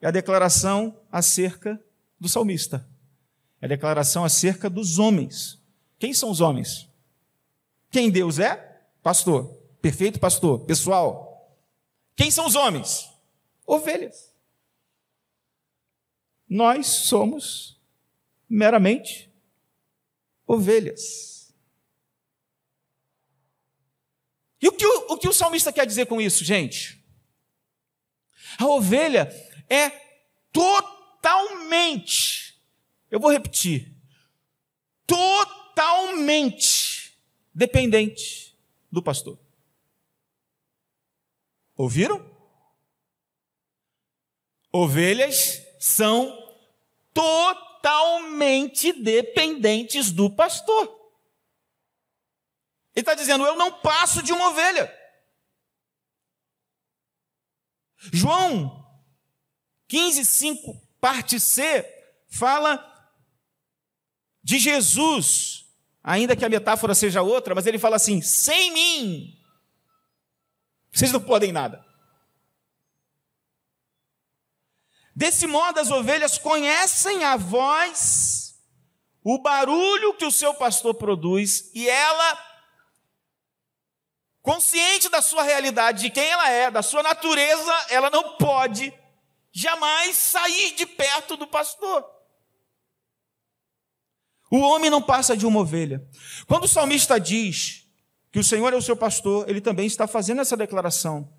É 0.02 0.08
a 0.08 0.12
declaração 0.12 1.00
acerca 1.12 1.80
do 2.26 2.30
salmista. 2.30 2.88
É 3.62 3.66
a 3.66 3.70
declaração 3.70 4.26
acerca 4.26 4.70
dos 4.70 4.98
homens. 5.00 5.62
Quem 6.00 6.14
são 6.14 6.30
os 6.30 6.42
homens? 6.42 6.90
Quem 7.92 8.10
Deus 8.10 8.40
é? 8.40 8.82
Pastor. 9.02 9.46
Perfeito 9.82 10.20
pastor. 10.20 10.66
Pessoal. 10.66 11.56
Quem 12.16 12.32
são 12.32 12.48
os 12.48 12.56
homens? 12.56 13.10
Ovelhas. 13.66 14.34
Nós 16.50 16.88
somos 16.88 17.80
meramente 18.50 19.32
ovelhas. 20.48 21.54
E 24.62 24.68
o 24.68 24.72
que 24.72 24.86
o, 24.86 25.14
o 25.14 25.18
que 25.18 25.28
o 25.28 25.34
salmista 25.34 25.72
quer 25.72 25.86
dizer 25.86 26.08
com 26.08 26.20
isso, 26.20 26.44
gente? 26.44 27.04
A 28.58 28.66
ovelha 28.66 29.30
é 29.70 30.06
totalmente, 31.26 32.62
eu 33.10 33.20
vou 33.20 33.32
repetir, 33.32 33.92
totalmente 35.08 36.40
dependente 37.52 38.56
do 38.92 39.02
pastor. 39.02 39.40
Ouviram? 41.76 42.24
Ovelhas 44.72 45.64
são 45.80 46.32
totalmente 47.12 48.94
dependentes 48.94 50.12
do 50.12 50.30
pastor. 50.30 50.86
Ele 52.94 53.02
está 53.02 53.16
dizendo: 53.16 53.48
Eu 53.48 53.56
não 53.56 53.82
passo 53.82 54.22
de 54.22 54.32
uma 54.32 54.50
ovelha. 54.50 54.94
João 58.14 58.86
15, 59.88 60.24
5, 60.24 60.85
parte 61.06 61.40
C, 61.40 61.86
fala 62.28 62.84
de 64.42 64.58
Jesus, 64.58 65.68
ainda 66.04 66.36
que 66.36 66.44
a 66.44 66.50
metáfora 66.50 66.96
seja 66.96 67.22
outra, 67.22 67.54
mas 67.54 67.68
ele 67.68 67.78
fala 67.78 67.98
assim: 67.98 68.24
sem 68.24 68.72
mim, 68.72 69.40
vocês 70.92 71.12
não 71.12 71.22
podem 71.22 71.52
nada. 71.52 71.86
Desse 75.16 75.46
modo, 75.46 75.80
as 75.80 75.92
ovelhas 75.92 76.40
conhecem 76.40 77.24
a 77.24 77.38
voz, 77.38 78.60
o 79.24 79.38
barulho 79.38 80.16
que 80.16 80.26
o 80.26 80.32
seu 80.32 80.56
pastor 80.56 80.96
produz, 80.96 81.70
e 81.76 81.88
ela, 81.88 82.44
consciente 84.42 85.08
da 85.08 85.22
sua 85.22 85.44
realidade, 85.44 86.02
de 86.02 86.10
quem 86.10 86.26
ela 86.26 86.50
é, 86.50 86.72
da 86.72 86.82
sua 86.82 87.04
natureza, 87.04 87.86
ela 87.92 88.10
não 88.10 88.38
pode 88.38 88.92
jamais 89.56 90.18
sair 90.18 90.76
de 90.76 90.86
perto 90.86 91.38
do 91.38 91.48
pastor. 91.48 92.06
O 94.52 94.58
homem 94.58 94.90
não 94.90 95.02
passa 95.02 95.36
de 95.36 95.46
uma 95.46 95.62
ovelha. 95.62 96.06
Quando 96.46 96.66
o 96.66 96.68
salmista 96.68 97.18
diz 97.18 97.88
que 98.34 98.38
o 98.38 98.44
Senhor 98.44 98.74
é 98.74 98.76
o 98.76 98.82
seu 98.82 98.98
pastor, 98.98 99.50
ele 99.50 99.62
também 99.62 99.88
está 99.88 100.06
fazendo 100.06 100.42
essa 100.42 100.58
declaração. 100.58 101.34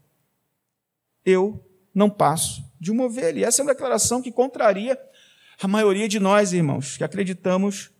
Eu 1.27 1.63
não 1.95 2.09
passo 2.09 2.65
de 2.81 2.91
uma 2.91 3.05
ovelha. 3.05 3.41
E 3.41 3.45
essa 3.45 3.61
é 3.61 3.63
uma 3.63 3.75
declaração 3.75 4.23
que 4.23 4.33
contraria 4.33 4.99
a 5.61 5.69
maioria 5.69 6.09
de 6.09 6.19
nós, 6.19 6.55
irmãos, 6.55 6.97
que 6.97 7.05
acreditamos 7.05 7.91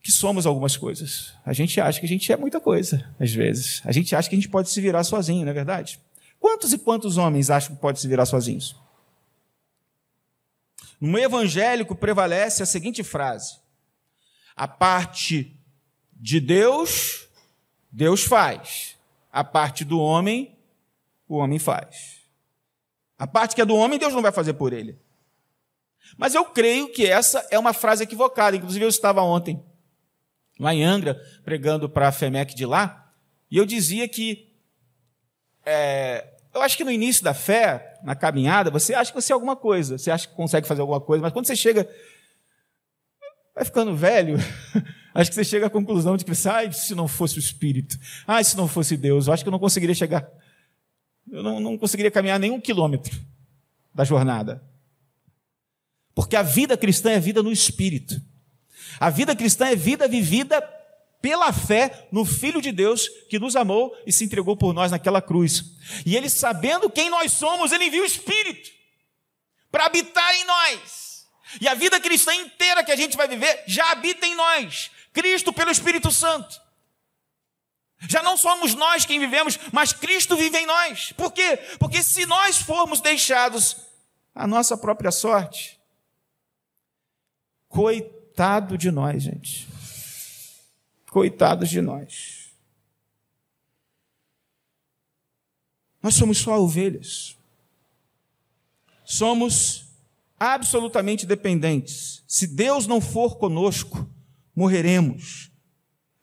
que 0.00 0.12
somos 0.12 0.46
algumas 0.46 0.76
coisas. 0.76 1.34
A 1.44 1.52
gente 1.52 1.80
acha 1.80 1.98
que 1.98 2.06
a 2.06 2.08
gente 2.08 2.32
é 2.32 2.36
muita 2.36 2.60
coisa, 2.60 3.12
às 3.18 3.32
vezes. 3.32 3.82
A 3.84 3.90
gente 3.90 4.14
acha 4.14 4.28
que 4.28 4.36
a 4.36 4.38
gente 4.38 4.48
pode 4.48 4.70
se 4.70 4.80
virar 4.80 5.02
sozinho, 5.02 5.44
não 5.44 5.50
é 5.50 5.54
verdade? 5.54 6.00
Quantos 6.38 6.72
e 6.72 6.78
quantos 6.78 7.16
homens 7.16 7.50
acham 7.50 7.74
que 7.74 7.80
pode 7.80 8.00
se 8.00 8.08
virar 8.08 8.26
sozinhos? 8.26 8.76
No 11.00 11.08
meio 11.08 11.26
evangélico 11.26 11.94
prevalece 11.94 12.62
a 12.62 12.66
seguinte 12.66 13.02
frase: 13.02 13.58
a 14.56 14.66
parte 14.66 15.56
de 16.12 16.40
Deus, 16.40 17.28
Deus 17.90 18.24
faz. 18.24 18.96
A 19.30 19.44
parte 19.44 19.84
do 19.84 20.00
homem, 20.00 20.56
o 21.28 21.36
homem 21.36 21.58
faz. 21.58 22.22
A 23.18 23.26
parte 23.26 23.54
que 23.54 23.60
é 23.60 23.64
do 23.64 23.76
homem, 23.76 23.98
Deus 23.98 24.14
não 24.14 24.22
vai 24.22 24.32
fazer 24.32 24.54
por 24.54 24.72
ele. 24.72 24.98
Mas 26.16 26.34
eu 26.34 26.44
creio 26.46 26.90
que 26.92 27.06
essa 27.06 27.46
é 27.50 27.58
uma 27.58 27.72
frase 27.72 28.02
equivocada. 28.02 28.56
Inclusive, 28.56 28.84
eu 28.84 28.88
estava 28.88 29.22
ontem 29.22 29.62
lá 30.58 30.74
em 30.74 30.82
Angra, 30.82 31.14
pregando 31.44 31.88
para 31.88 32.08
a 32.08 32.12
FEMEC 32.12 32.54
de 32.54 32.66
lá, 32.66 33.12
E 33.50 33.56
eu 33.56 33.64
dizia 33.64 34.08
que 34.08 34.47
é, 35.68 36.38
eu 36.54 36.62
acho 36.62 36.76
que 36.76 36.84
no 36.84 36.90
início 36.90 37.22
da 37.22 37.34
fé, 37.34 38.00
na 38.02 38.14
caminhada, 38.14 38.70
você 38.70 38.94
acha 38.94 39.12
que 39.12 39.20
você 39.20 39.32
é 39.32 39.34
alguma 39.34 39.54
coisa, 39.54 39.98
você 39.98 40.10
acha 40.10 40.26
que 40.26 40.34
consegue 40.34 40.66
fazer 40.66 40.80
alguma 40.80 41.00
coisa, 41.00 41.22
mas 41.22 41.32
quando 41.32 41.46
você 41.46 41.54
chega, 41.54 41.88
vai 43.54 43.64
ficando 43.64 43.94
velho, 43.94 44.36
acho 45.14 45.30
que 45.30 45.34
você 45.34 45.44
chega 45.44 45.66
à 45.66 45.70
conclusão 45.70 46.16
de 46.16 46.24
que, 46.24 46.30
ah, 46.30 46.72
se 46.72 46.94
não 46.94 47.06
fosse 47.06 47.36
o 47.36 47.38
Espírito, 47.38 47.98
ah, 48.26 48.42
se 48.42 48.56
não 48.56 48.66
fosse 48.66 48.96
Deus, 48.96 49.26
eu 49.26 49.32
acho 49.32 49.44
que 49.44 49.48
eu 49.48 49.52
não 49.52 49.58
conseguiria 49.58 49.94
chegar, 49.94 50.26
eu 51.30 51.42
não, 51.42 51.60
não 51.60 51.76
conseguiria 51.76 52.10
caminhar 52.10 52.38
nem 52.38 52.50
um 52.50 52.60
quilômetro 52.60 53.14
da 53.94 54.04
jornada. 54.04 54.62
Porque 56.14 56.34
a 56.34 56.42
vida 56.42 56.76
cristã 56.76 57.10
é 57.10 57.20
vida 57.20 57.42
no 57.42 57.52
Espírito. 57.52 58.20
A 58.98 59.10
vida 59.10 59.36
cristã 59.36 59.66
é 59.66 59.76
vida 59.76 60.08
vivida 60.08 60.60
pela 61.20 61.52
fé 61.52 62.08
no 62.12 62.24
Filho 62.24 62.60
de 62.60 62.72
Deus 62.72 63.08
que 63.28 63.38
nos 63.38 63.56
amou 63.56 63.96
e 64.06 64.12
se 64.12 64.24
entregou 64.24 64.56
por 64.56 64.72
nós 64.72 64.90
naquela 64.90 65.20
cruz. 65.20 65.64
E 66.06 66.16
ele, 66.16 66.28
sabendo 66.28 66.90
quem 66.90 67.10
nós 67.10 67.32
somos, 67.32 67.72
ele 67.72 67.84
enviou 67.84 68.04
o 68.04 68.06
Espírito 68.06 68.70
para 69.70 69.86
habitar 69.86 70.34
em 70.36 70.44
nós. 70.44 71.26
E 71.60 71.68
a 71.68 71.74
vida 71.74 71.98
cristã 72.00 72.34
inteira 72.34 72.84
que 72.84 72.92
a 72.92 72.96
gente 72.96 73.16
vai 73.16 73.26
viver 73.26 73.64
já 73.66 73.90
habita 73.90 74.26
em 74.26 74.34
nós. 74.34 74.90
Cristo 75.12 75.52
pelo 75.52 75.70
Espírito 75.70 76.10
Santo. 76.10 76.60
Já 78.08 78.22
não 78.22 78.36
somos 78.36 78.74
nós 78.74 79.04
quem 79.04 79.18
vivemos, 79.18 79.58
mas 79.72 79.92
Cristo 79.92 80.36
vive 80.36 80.56
em 80.58 80.66
nós. 80.66 81.12
Por 81.12 81.32
quê? 81.32 81.56
Porque 81.78 82.02
se 82.02 82.24
nós 82.26 82.58
formos 82.58 83.00
deixados 83.00 83.76
à 84.34 84.46
nossa 84.46 84.76
própria 84.76 85.10
sorte, 85.10 85.80
coitado 87.68 88.78
de 88.78 88.90
nós, 88.90 89.24
gente. 89.24 89.67
Coitados 91.18 91.68
de 91.68 91.80
nós. 91.80 92.52
Nós 96.00 96.14
somos 96.14 96.38
só 96.38 96.62
ovelhas. 96.62 97.36
Somos 99.04 99.86
absolutamente 100.38 101.26
dependentes. 101.26 102.22
Se 102.28 102.46
Deus 102.46 102.86
não 102.86 103.00
for 103.00 103.36
conosco, 103.36 104.08
morreremos. 104.54 105.50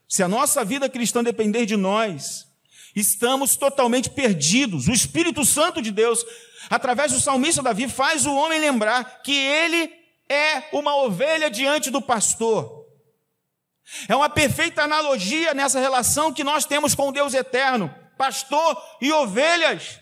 Se 0.07 0.23
a 0.23 0.29
nossa 0.29 0.63
vida 0.63 0.87
cristã 0.87 1.21
depender 1.21 1.65
de 1.65 1.75
nós, 1.75 2.47
estamos 2.95 3.57
totalmente 3.57 4.09
perdidos. 4.09 4.87
O 4.87 4.93
Espírito 4.93 5.43
Santo 5.43 5.81
de 5.81 5.91
Deus, 5.91 6.25
através 6.69 7.11
do 7.11 7.19
salmista 7.19 7.61
Davi, 7.61 7.89
faz 7.89 8.25
o 8.25 8.33
homem 8.33 8.61
lembrar 8.61 9.21
que 9.21 9.35
ele 9.35 9.91
é 10.29 10.69
uma 10.71 10.95
ovelha 11.03 11.49
diante 11.49 11.91
do 11.91 12.01
pastor. 12.01 12.74
É 14.07 14.15
uma 14.15 14.29
perfeita 14.29 14.83
analogia 14.83 15.53
nessa 15.53 15.79
relação 15.79 16.33
que 16.33 16.43
nós 16.43 16.65
temos 16.65 16.95
com 16.95 17.11
Deus 17.11 17.33
eterno, 17.33 17.93
pastor 18.17 18.81
e 18.99 19.11
ovelhas. 19.11 19.99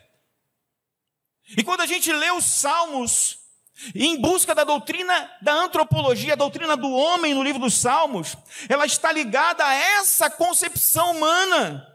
E 1.58 1.64
quando 1.64 1.82
a 1.82 1.86
gente 1.86 2.12
lê 2.12 2.32
os 2.32 2.46
Salmos, 2.46 3.40
em 3.94 4.20
busca 4.20 4.56
da 4.56 4.64
doutrina 4.64 5.32
da 5.42 5.54
antropologia, 5.54 6.34
a 6.34 6.38
doutrina 6.38 6.78
do 6.78 6.90
homem 6.90 7.34
no 7.34 7.44
livro 7.44 7.60
dos 7.60 7.74
Salmos, 7.74 8.38
ela 8.70 8.86
está 8.86 9.12
ligada 9.12 9.66
a 9.66 9.74
essa 9.74 10.30
concepção 10.30 11.12
humana. 11.12 11.90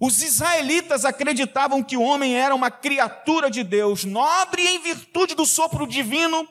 Os 0.00 0.22
israelitas 0.22 1.04
acreditavam 1.04 1.82
que 1.82 1.96
o 1.96 2.02
homem 2.02 2.34
era 2.34 2.54
uma 2.54 2.70
criatura 2.70 3.50
de 3.50 3.62
Deus, 3.62 4.04
nobre 4.04 4.66
em 4.66 4.80
virtude 4.80 5.34
do 5.34 5.44
sopro 5.44 5.86
divino 5.86 6.48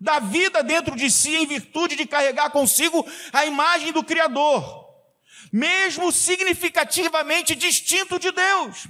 da 0.00 0.18
vida 0.18 0.62
dentro 0.62 0.96
de 0.96 1.10
si 1.10 1.34
em 1.36 1.46
virtude 1.46 1.96
de 1.96 2.06
carregar 2.06 2.50
consigo 2.50 3.06
a 3.32 3.44
imagem 3.44 3.92
do 3.92 4.02
Criador, 4.02 4.88
mesmo 5.52 6.10
significativamente 6.12 7.54
distinto 7.54 8.18
de 8.18 8.30
Deus. 8.30 8.86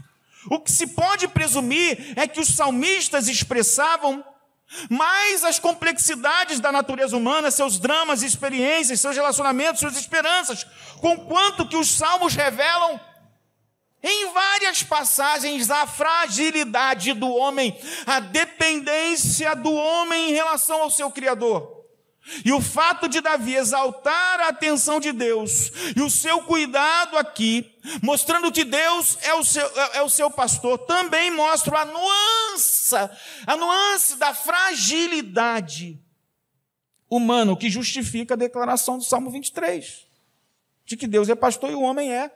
O 0.51 0.59
que 0.59 0.71
se 0.71 0.89
pode 0.89 1.29
presumir 1.29 2.15
é 2.17 2.27
que 2.27 2.41
os 2.41 2.49
salmistas 2.49 3.29
expressavam 3.29 4.25
mais 4.89 5.45
as 5.45 5.59
complexidades 5.59 6.59
da 6.59 6.73
natureza 6.73 7.17
humana, 7.17 7.51
seus 7.51 7.79
dramas, 7.79 8.23
experiências, 8.23 9.01
seus 9.01 9.15
relacionamentos, 9.15 9.81
suas 9.81 9.97
esperanças, 9.97 10.65
com 10.99 11.17
quanto 11.27 11.69
que 11.69 11.77
os 11.77 11.91
salmos 11.91 12.35
revelam 12.35 12.99
em 14.03 14.33
várias 14.33 14.83
passagens, 14.83 15.71
a 15.71 15.87
fragilidade 15.87 17.13
do 17.13 17.29
homem, 17.29 17.79
a 18.05 18.19
dependência 18.19 19.55
do 19.55 19.73
homem 19.73 20.31
em 20.31 20.33
relação 20.33 20.83
ao 20.83 20.91
seu 20.91 21.11
Criador. 21.11 21.83
E 22.45 22.53
o 22.53 22.61
fato 22.61 23.09
de 23.09 23.21
Davi 23.21 23.55
exaltar 23.55 24.41
a 24.41 24.49
atenção 24.49 25.01
de 25.01 25.11
Deus 25.11 25.73
e 25.97 26.03
o 26.03 26.11
seu 26.11 26.43
cuidado 26.43 27.17
aqui, 27.17 27.77
mostrando 28.01 28.53
que 28.53 28.65
Deus 28.65 29.19
é 29.23 29.35
o 29.35 29.45
seu, 29.45 29.67
é, 29.67 29.99
é 29.99 30.03
o 30.03 30.09
seu 30.09 30.31
pastor, 30.31 30.79
também 30.79 31.33
mostra 31.33 31.81
a 31.81 31.85
nuance, 31.85 32.95
a 33.45 33.57
nuance 33.57 34.17
da 34.17 34.33
fragilidade 34.33 36.01
humana, 37.11 37.57
que 37.57 37.69
justifica 37.69 38.35
a 38.35 38.37
declaração 38.37 38.99
do 38.99 39.05
Salmo 39.05 39.29
23, 39.31 40.07
de 40.87 40.97
que 40.97 41.09
Deus 41.09 41.29
é 41.29 41.35
pastor 41.35 41.71
e 41.71 41.75
o 41.75 41.83
homem 41.83 42.13
é 42.13 42.31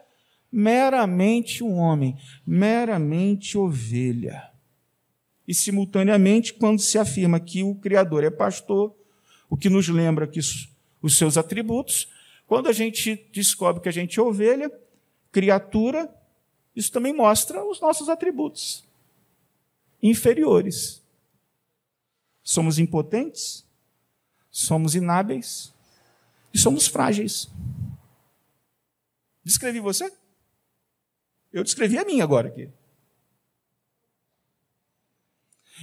meramente 0.50 1.62
um 1.62 1.76
homem, 1.76 2.16
meramente 2.46 3.58
ovelha. 3.58 4.50
E, 5.46 5.54
simultaneamente, 5.54 6.54
quando 6.54 6.80
se 6.80 6.98
afirma 6.98 7.38
que 7.38 7.62
o 7.62 7.74
Criador 7.76 8.24
é 8.24 8.30
pastor, 8.30 8.94
o 9.48 9.56
que 9.56 9.68
nos 9.68 9.88
lembra 9.88 10.26
que 10.26 10.40
os 10.40 11.16
seus 11.16 11.36
atributos, 11.36 12.08
quando 12.46 12.68
a 12.68 12.72
gente 12.72 13.28
descobre 13.32 13.82
que 13.82 13.88
a 13.88 13.92
gente 13.92 14.18
é 14.18 14.22
ovelha, 14.22 14.70
criatura, 15.30 16.12
isso 16.74 16.90
também 16.90 17.12
mostra 17.12 17.64
os 17.64 17.80
nossos 17.80 18.08
atributos 18.08 18.84
inferiores. 20.02 21.02
Somos 22.42 22.78
impotentes, 22.78 23.66
somos 24.50 24.94
inábeis 24.94 25.72
e 26.52 26.58
somos 26.58 26.86
frágeis. 26.86 27.48
Descrevi 29.44 29.80
você? 29.80 30.12
Eu 31.56 31.64
descrevi 31.64 31.96
a 31.96 32.04
minha 32.04 32.22
agora 32.22 32.48
aqui. 32.48 32.68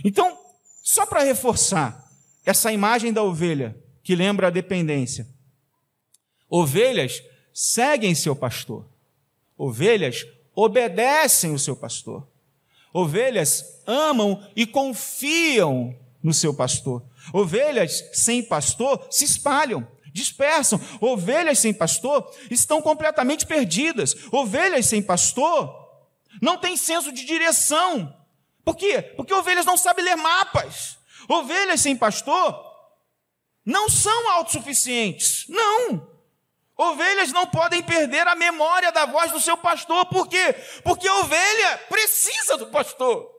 Então, 0.06 0.38
só 0.84 1.04
para 1.04 1.24
reforçar 1.24 2.08
essa 2.46 2.72
imagem 2.72 3.12
da 3.12 3.24
ovelha 3.24 3.76
que 4.04 4.16
lembra 4.16 4.48
a 4.48 4.52
dependência. 4.52 5.28
Ovelhas 6.48 7.24
seguem 7.52 8.14
seu 8.14 8.36
pastor. 8.36 8.88
Ovelhas 9.58 10.28
obedecem 10.54 11.56
o 11.56 11.58
seu 11.58 11.76
pastor. 11.76 12.28
Ovelhas 12.94 13.82
amam 13.88 14.48
e 14.56 14.68
confiam 14.68 15.98
no 16.22 16.36
seu 16.36 16.54
pastor. 16.54 17.04
Ovelhas 17.34 18.12
sem 18.14 18.44
pastor 18.44 19.08
se 19.10 19.26
espalham 19.26 19.88
dispersam. 20.14 20.80
Ovelhas 21.02 21.60
sem 21.60 21.74
pastor 21.74 22.32
estão 22.50 22.82
completamente 22.82 23.46
perdidas. 23.46 24.16
Ovelhas 24.32 24.86
sem 24.86 25.02
pastor 25.02 25.84
não 26.42 26.58
têm 26.58 26.78
senso 26.78 27.12
de 27.12 27.26
direção. 27.26 28.16
Por 28.64 28.76
quê? 28.76 29.02
Porque 29.02 29.34
ovelhas 29.34 29.66
não 29.66 29.76
sabem 29.76 30.06
ler 30.06 30.16
mapas. 30.16 30.98
Ovelhas 31.28 31.82
sem 31.82 31.96
pastor 31.96 32.72
não 33.66 33.90
são 33.90 34.30
autossuficientes. 34.32 35.46
Não. 35.50 36.08
Ovelhas 36.76 37.32
não 37.32 37.46
podem 37.48 37.84
perder 37.84 38.28
a 38.28 38.36
memória 38.36 38.92
da 38.92 39.06
voz 39.06 39.32
do 39.32 39.40
seu 39.40 39.58
pastor. 39.58 40.06
Por 40.08 40.28
quê? 40.28 40.54
Porque 40.84 41.08
a 41.08 41.20
ovelha 41.20 41.78
precisa 41.90 42.58
do 42.58 42.68
pastor. 42.68 43.32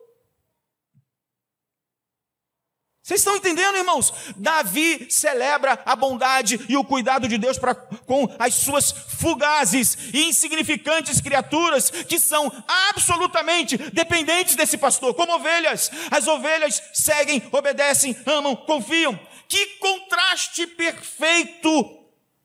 Vocês 3.05 3.21
estão 3.21 3.37
entendendo, 3.37 3.77
irmãos? 3.77 4.15
Davi 4.35 5.09
celebra 5.11 5.79
a 5.85 5.95
bondade 5.95 6.59
e 6.71 6.75
o 6.75 6.83
cuidado 6.83 7.29
de 7.29 7.37
Deus 7.37 7.59
com 8.07 8.35
as 8.39 8.55
suas 8.55 8.93
fugazes 8.93 9.99
e 10.15 10.25
insignificantes 10.25 11.21
criaturas 11.21 11.91
que 11.91 12.19
são 12.19 12.51
absolutamente 12.89 13.77
dependentes 13.77 14.57
desse 14.57 14.79
pastor, 14.79 15.13
como 15.13 15.35
ovelhas. 15.35 15.91
As 16.11 16.27
ovelhas 16.27 16.83
seguem, 16.95 17.43
obedecem, 17.53 18.17
amam, 18.25 18.57
confiam. 18.57 19.21
Que 19.47 19.67
contraste 19.77 20.67
perfeito 20.67 22.01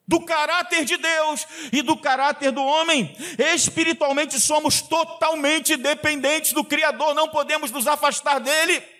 do 0.05 0.19
caráter 0.25 0.83
de 0.83 0.97
Deus 0.97 1.47
e 1.71 1.81
do 1.81 1.95
caráter 1.95 2.51
do 2.51 2.61
homem. 2.61 3.15
Espiritualmente 3.55 4.37
somos 4.37 4.81
totalmente 4.81 5.77
dependentes 5.77 6.51
do 6.51 6.65
Criador, 6.65 7.15
não 7.15 7.29
podemos 7.29 7.71
nos 7.71 7.87
afastar 7.87 8.39
dele. 8.39 8.98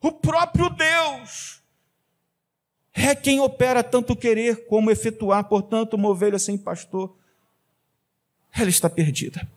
O 0.00 0.12
próprio 0.12 0.70
Deus 0.70 1.60
é 2.92 3.14
quem 3.14 3.40
opera 3.40 3.84
tanto 3.84 4.16
querer 4.16 4.66
como 4.66 4.90
efetuar, 4.90 5.44
portanto, 5.44 5.94
uma 5.94 6.08
ovelha 6.08 6.38
sem 6.38 6.56
pastor, 6.56 7.16
ela 8.52 8.68
está 8.68 8.88
perdida. 8.88 9.48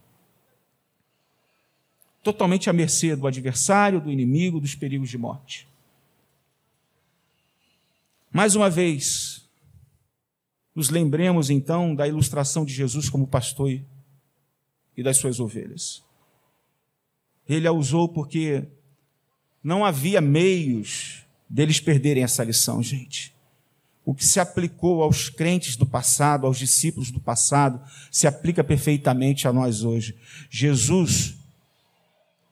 Totalmente 2.22 2.70
à 2.70 2.74
mercê 2.74 3.16
do 3.16 3.28
adversário, 3.28 4.00
do 4.00 4.12
inimigo, 4.12 4.60
dos 4.60 4.76
perigos 4.76 5.10
de 5.10 5.18
morte. 5.18 5.68
Mais 8.32 8.56
uma 8.56 8.70
vez, 8.70 9.48
nos 10.76 10.90
lembremos 10.90 11.50
então 11.50 11.94
da 11.94 12.08
ilustração 12.08 12.66
de 12.66 12.74
Jesus 12.74 13.10
como 13.10 13.28
pastor 13.28 13.80
e 14.96 15.04
das 15.04 15.18
suas 15.18 15.40
ovelhas. 15.40 16.04
Ele 17.48 17.68
a 17.68 17.72
usou 17.72 18.08
porque 18.10 18.66
não 19.64 19.86
havia 19.86 20.20
meios 20.20 21.24
deles 21.50 21.80
perderem 21.80 22.24
essa 22.24 22.44
lição, 22.44 22.82
gente. 22.84 23.34
O 24.06 24.14
que 24.14 24.26
se 24.26 24.40
aplicou 24.40 25.02
aos 25.02 25.30
crentes 25.30 25.78
do 25.78 25.86
passado, 25.86 26.46
aos 26.46 26.58
discípulos 26.58 27.10
do 27.10 27.20
passado, 27.20 27.80
se 28.12 28.28
aplica 28.28 28.64
perfeitamente 28.64 29.48
a 29.48 29.54
nós 29.54 29.84
hoje. 29.84 30.16
Jesus, 30.50 31.36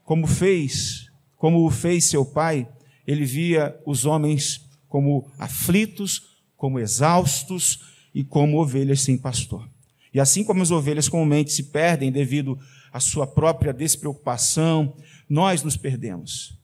como 0.06 0.26
fez, 0.26 1.12
como 1.36 1.66
o 1.66 1.70
fez 1.70 2.06
seu 2.06 2.24
pai, 2.24 2.68
ele 3.06 3.26
via 3.26 3.76
os 3.86 4.06
homens 4.06 4.66
como 4.88 5.30
aflitos, 5.38 6.24
como 6.56 6.80
exaustos 6.80 7.80
e 8.14 8.24
como 8.24 8.62
ovelhas 8.62 9.02
sem 9.02 9.18
pastor. 9.18 9.68
E 10.14 10.20
assim 10.20 10.44
como 10.44 10.62
as 10.62 10.72
ovelhas 10.72 11.10
comumente 11.10 11.52
se 11.52 11.64
perdem 11.64 12.12
devido 12.12 12.58
à 12.94 13.00
sua 13.00 13.26
própria 13.26 13.74
despreocupação, 13.74 14.96
nós 15.28 15.64
nos 15.64 15.76
perdemos. 15.76 16.61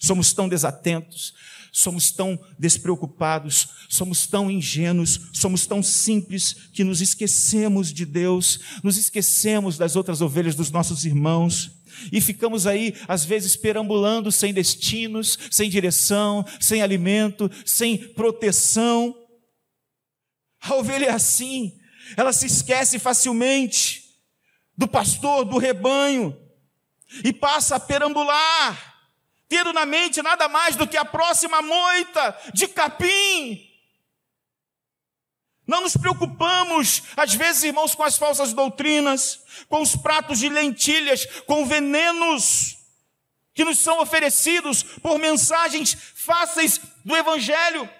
Somos 0.00 0.32
tão 0.32 0.48
desatentos, 0.48 1.34
somos 1.70 2.10
tão 2.10 2.38
despreocupados, 2.58 3.68
somos 3.88 4.26
tão 4.26 4.50
ingênuos, 4.50 5.28
somos 5.32 5.66
tão 5.66 5.82
simples 5.82 6.54
que 6.72 6.82
nos 6.82 7.00
esquecemos 7.00 7.92
de 7.92 8.06
Deus, 8.06 8.58
nos 8.82 8.96
esquecemos 8.96 9.76
das 9.76 9.94
outras 9.96 10.20
ovelhas 10.20 10.54
dos 10.54 10.70
nossos 10.70 11.04
irmãos 11.04 11.70
e 12.12 12.20
ficamos 12.20 12.66
aí, 12.66 12.94
às 13.06 13.24
vezes, 13.24 13.56
perambulando 13.56 14.32
sem 14.32 14.54
destinos, 14.54 15.38
sem 15.50 15.68
direção, 15.68 16.44
sem 16.58 16.82
alimento, 16.82 17.50
sem 17.64 17.98
proteção. 18.14 19.14
A 20.62 20.74
ovelha 20.76 21.06
é 21.06 21.10
assim, 21.10 21.78
ela 22.16 22.32
se 22.32 22.46
esquece 22.46 22.98
facilmente 22.98 24.04
do 24.76 24.88
pastor, 24.88 25.44
do 25.44 25.58
rebanho, 25.58 26.36
e 27.24 27.32
passa 27.32 27.76
a 27.76 27.80
perambular 27.80 28.89
tendo 29.50 29.72
na 29.72 29.84
mente 29.84 30.22
nada 30.22 30.48
mais 30.48 30.76
do 30.76 30.86
que 30.86 30.96
a 30.96 31.04
próxima 31.04 31.60
moita 31.60 32.38
de 32.54 32.68
capim. 32.68 33.68
Não 35.66 35.82
nos 35.82 35.96
preocupamos, 35.96 37.02
às 37.16 37.34
vezes, 37.34 37.64
irmãos, 37.64 37.94
com 37.94 38.04
as 38.04 38.16
falsas 38.16 38.52
doutrinas, 38.52 39.42
com 39.68 39.82
os 39.82 39.96
pratos 39.96 40.38
de 40.38 40.48
lentilhas, 40.48 41.26
com 41.46 41.66
venenos 41.66 42.76
que 43.52 43.64
nos 43.64 43.80
são 43.80 44.00
oferecidos 44.00 44.84
por 44.84 45.18
mensagens 45.18 45.96
fáceis 46.14 46.80
do 47.04 47.16
Evangelho 47.16 47.90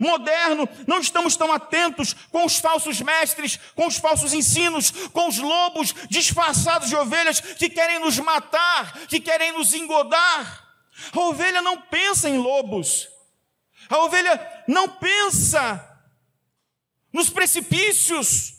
moderno, 0.00 0.66
não 0.86 0.98
estamos 0.98 1.36
tão 1.36 1.52
atentos 1.52 2.14
com 2.32 2.44
os 2.44 2.56
falsos 2.58 3.00
mestres, 3.02 3.58
com 3.76 3.86
os 3.86 3.98
falsos 3.98 4.32
ensinos, 4.32 4.90
com 5.12 5.28
os 5.28 5.38
lobos 5.38 5.94
disfarçados 6.08 6.88
de 6.88 6.96
ovelhas 6.96 7.40
que 7.40 7.68
querem 7.68 8.00
nos 8.00 8.18
matar, 8.18 9.06
que 9.06 9.20
querem 9.20 9.52
nos 9.52 9.74
engodar. 9.74 10.68
A 11.12 11.20
ovelha 11.20 11.60
não 11.60 11.80
pensa 11.82 12.28
em 12.28 12.38
lobos, 12.38 13.08
a 13.88 13.98
ovelha 13.98 14.64
não 14.66 14.88
pensa 14.88 15.86
nos 17.12 17.28
precipícios. 17.28 18.54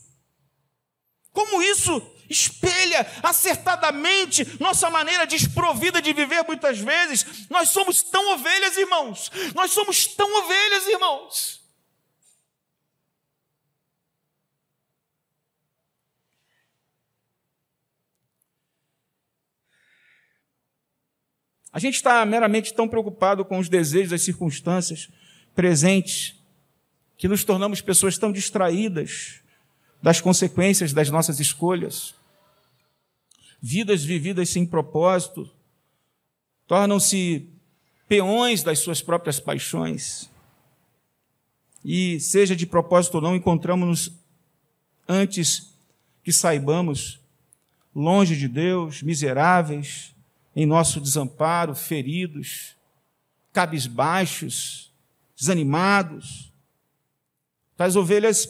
Como 1.31 1.61
isso 1.61 2.01
espelha 2.31 3.05
acertadamente 3.21 4.57
nossa 4.59 4.89
maneira 4.89 5.25
desprovida 5.27 6.01
de 6.01 6.13
viver 6.13 6.43
muitas 6.47 6.79
vezes. 6.79 7.47
Nós 7.49 7.69
somos 7.69 8.01
tão 8.01 8.33
ovelhas, 8.33 8.77
irmãos. 8.77 9.31
Nós 9.53 9.71
somos 9.71 10.07
tão 10.07 10.43
ovelhas, 10.43 10.87
irmãos. 10.87 11.61
A 21.73 21.79
gente 21.79 21.95
está 21.95 22.25
meramente 22.25 22.73
tão 22.73 22.87
preocupado 22.87 23.45
com 23.45 23.57
os 23.57 23.69
desejos, 23.69 24.09
das 24.09 24.23
circunstâncias 24.23 25.09
presentes, 25.55 26.35
que 27.17 27.27
nos 27.27 27.43
tornamos 27.43 27.81
pessoas 27.81 28.17
tão 28.17 28.31
distraídas 28.31 29.41
das 30.01 30.19
consequências 30.19 30.91
das 30.91 31.09
nossas 31.09 31.39
escolhas 31.39 32.15
vidas 33.61 34.03
vividas 34.03 34.49
sem 34.49 34.65
propósito, 34.65 35.49
tornam-se 36.65 37.47
peões 38.07 38.63
das 38.63 38.79
suas 38.79 39.01
próprias 39.01 39.39
paixões. 39.39 40.29
E, 41.83 42.19
seja 42.19 42.55
de 42.55 42.65
propósito 42.65 43.15
ou 43.15 43.21
não, 43.21 43.35
encontramos-nos 43.35 44.11
antes 45.07 45.73
que 46.23 46.31
saibamos, 46.31 47.19
longe 47.93 48.35
de 48.35 48.47
Deus, 48.47 49.01
miseráveis, 49.01 50.15
em 50.55 50.65
nosso 50.65 50.99
desamparo, 50.99 51.75
feridos, 51.75 52.75
cabisbaixos, 53.53 54.91
desanimados. 55.37 56.51
Tais 57.75 57.95
ovelhas 57.95 58.47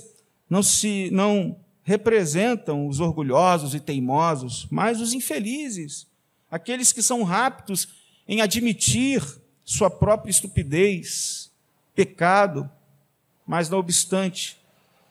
não 0.49 0.61
se 0.61 1.09
não 1.11 1.60
representam 1.83 2.87
os 2.87 2.99
orgulhosos 2.99 3.73
e 3.73 3.79
teimosos, 3.79 4.67
mas 4.69 5.01
os 5.01 5.13
infelizes, 5.13 6.07
aqueles 6.49 6.91
que 6.91 7.01
são 7.01 7.23
rápidos 7.23 7.87
em 8.27 8.41
admitir 8.41 9.23
sua 9.65 9.89
própria 9.89 10.31
estupidez, 10.31 11.51
pecado, 11.95 12.69
mas 13.45 13.69
não 13.69 13.79
obstante, 13.79 14.59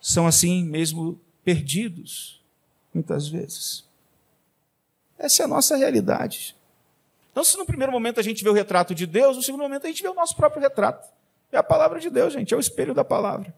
são 0.01 0.27
assim 0.27 0.65
mesmo 0.65 1.21
perdidos, 1.45 2.41
muitas 2.95 3.29
vezes. 3.29 3.85
Essa 5.19 5.43
é 5.43 5.45
a 5.45 5.49
nossa 5.49 5.77
realidade. 5.77 6.57
Então, 7.31 7.45
se 7.45 7.57
no 7.57 7.67
primeiro 7.67 7.93
momento 7.93 8.19
a 8.19 8.23
gente 8.23 8.43
vê 8.43 8.51
o 8.51 8.55
retrato 8.55 8.95
de 8.95 9.07
Deus, 9.07 9.37
no 9.37 9.43
segundo 9.43 9.63
momento 9.63 9.87
a 9.87 9.89
gente 9.89 10.03
vê 10.03 10.09
o 10.09 10.15
nosso 10.15 10.35
próprio 10.35 10.63
retrato. 10.63 11.09
É 11.53 11.59
a 11.59 11.63
palavra 11.63 12.01
de 12.01 12.09
Deus, 12.09 12.33
gente, 12.33 12.55
é 12.55 12.57
o 12.57 12.61
espelho 12.61 12.95
da 12.95 13.05
palavra. 13.05 13.55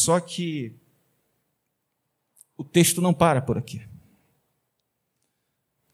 Só 0.00 0.18
que 0.18 0.74
o 2.56 2.64
texto 2.64 3.02
não 3.02 3.12
para 3.12 3.42
por 3.42 3.58
aqui. 3.58 3.86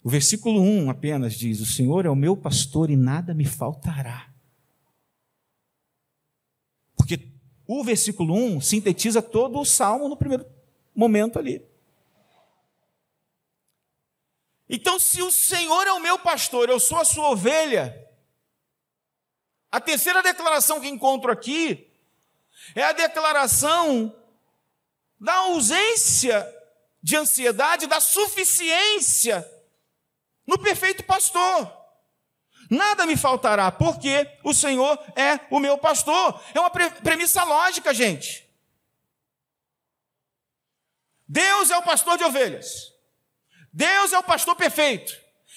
O 0.00 0.08
versículo 0.08 0.60
1 0.60 0.90
apenas 0.90 1.34
diz: 1.34 1.60
O 1.60 1.66
Senhor 1.66 2.06
é 2.06 2.10
o 2.10 2.14
meu 2.14 2.36
pastor 2.36 2.88
e 2.88 2.96
nada 2.96 3.34
me 3.34 3.44
faltará. 3.44 4.32
Porque 6.94 7.32
o 7.66 7.82
versículo 7.82 8.32
1 8.32 8.60
sintetiza 8.60 9.20
todo 9.20 9.58
o 9.58 9.64
salmo 9.64 10.08
no 10.08 10.16
primeiro 10.16 10.46
momento 10.94 11.40
ali. 11.40 11.60
Então, 14.68 15.00
se 15.00 15.20
o 15.20 15.32
Senhor 15.32 15.84
é 15.84 15.92
o 15.92 16.00
meu 16.00 16.16
pastor, 16.20 16.68
eu 16.68 16.78
sou 16.78 16.98
a 16.98 17.04
sua 17.04 17.30
ovelha, 17.30 18.08
a 19.68 19.80
terceira 19.80 20.22
declaração 20.22 20.80
que 20.80 20.86
encontro 20.86 21.32
aqui 21.32 21.95
é 22.74 22.82
a 22.82 22.92
declaração 22.92 24.14
da 25.18 25.34
ausência 25.34 26.46
de 27.02 27.16
ansiedade, 27.16 27.86
da 27.86 28.00
suficiência 28.00 29.48
no 30.46 30.58
perfeito 30.58 31.04
pastor. 31.04 31.72
Nada 32.70 33.06
me 33.06 33.16
faltará, 33.16 33.70
porque 33.70 34.28
o 34.42 34.52
Senhor 34.52 34.98
é 35.14 35.40
o 35.50 35.60
meu 35.60 35.78
pastor. 35.78 36.42
É 36.52 36.60
uma 36.60 36.70
premissa 36.70 37.44
lógica, 37.44 37.94
gente. 37.94 38.44
Deus 41.28 41.70
é 41.70 41.78
o 41.78 41.82
pastor 41.82 42.18
de 42.18 42.24
ovelhas. 42.24 42.92
Deus 43.72 44.12
é 44.12 44.18
o 44.18 44.22
pastor 44.22 44.56
perfeito. 44.56 45.12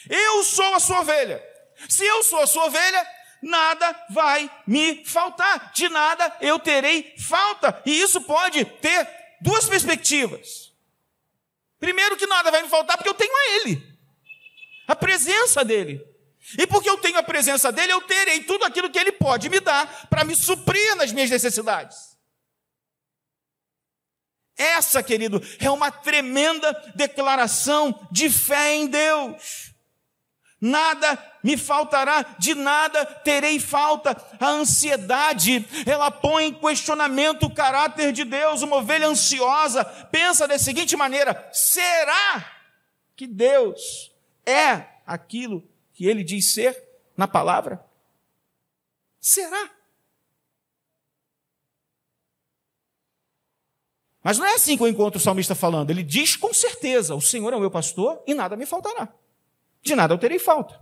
Eu 0.10 0.44
sou 0.44 0.76
a 0.76 0.80
sua 0.80 1.02
ovelha. 1.02 1.44
Se 1.88 2.06
eu 2.06 2.24
sou 2.24 2.42
a 2.42 2.48
sua 2.48 2.66
ovelha, 2.66 3.08
nada 3.42 4.06
vai 4.10 4.50
me 4.66 5.04
faltar, 5.06 5.72
de 5.74 5.90
nada 5.90 6.38
eu 6.42 6.60
terei 6.60 7.16
falta. 7.18 7.82
E 7.86 8.02
isso 8.02 8.22
pode 8.22 8.64
ter 8.66 9.08
duas 9.42 9.68
perspectivas. 9.68 10.72
Primeiro, 11.80 12.18
que 12.18 12.28
nada 12.28 12.52
vai 12.52 12.62
me 12.62 12.70
faltar 12.70 12.98
porque 12.98 13.10
eu 13.10 13.14
tenho 13.14 13.34
a 13.34 13.52
Ele, 13.56 13.98
a 14.88 14.96
presença 14.96 15.64
dEle. 15.64 16.06
E 16.58 16.66
porque 16.66 16.90
eu 16.90 16.98
tenho 16.98 17.18
a 17.18 17.24
presença 17.24 17.72
dEle, 17.72 17.92
eu 17.92 18.02
terei 18.02 18.44
tudo 18.44 18.66
aquilo 18.66 18.90
que 18.90 18.98
Ele 18.98 19.12
pode 19.12 19.50
me 19.50 19.60
dar 19.60 20.08
para 20.10 20.24
me 20.24 20.36
suprir 20.36 20.96
nas 20.96 21.12
minhas 21.12 21.30
necessidades. 21.30 22.18
Essa, 24.58 25.02
querido, 25.02 25.42
é 25.58 25.72
uma 25.72 25.90
tremenda 25.90 26.74
declaração 26.94 28.08
de 28.12 28.30
fé 28.30 28.76
em 28.76 28.88
Deus 28.88 29.74
nada 30.60 31.18
me 31.44 31.58
faltará, 31.58 32.36
de 32.38 32.54
nada 32.54 33.06
terei 33.06 33.60
falta. 33.60 34.16
A 34.40 34.48
ansiedade, 34.48 35.66
ela 35.86 36.12
põe 36.12 36.46
em 36.46 36.54
questionamento 36.54 37.46
o 37.46 37.54
caráter 37.54 38.12
de 38.12 38.24
Deus. 38.24 38.62
Uma 38.62 38.78
ovelha 38.78 39.08
ansiosa 39.08 39.86
pensa 40.12 40.48
da 40.48 40.58
seguinte 40.58 40.96
maneira: 40.96 41.50
será 41.52 42.46
que 43.16 43.26
Deus 43.26 44.12
é 44.46 44.86
aquilo 45.06 45.68
que 45.94 46.06
ele 46.06 46.24
diz 46.24 46.54
ser 46.54 46.82
na 47.16 47.28
palavra? 47.28 47.84
Será? 49.20 49.70
Mas 54.24 54.38
não 54.38 54.46
é 54.46 54.54
assim 54.54 54.76
que 54.76 54.84
eu 54.84 54.88
encontro 54.88 55.18
o 55.18 55.22
salmista 55.22 55.56
falando. 55.56 55.90
Ele 55.90 56.04
diz 56.04 56.36
com 56.36 56.54
certeza: 56.54 57.16
O 57.16 57.22
Senhor 57.22 57.54
é 57.54 57.56
o 57.56 57.60
meu 57.60 57.72
pastor 57.72 58.22
e 58.28 58.34
nada 58.34 58.56
me 58.56 58.66
faltará. 58.66 59.10
De 59.82 59.96
nada 59.96 60.14
eu 60.14 60.18
terei 60.18 60.40
falta. 60.40 60.80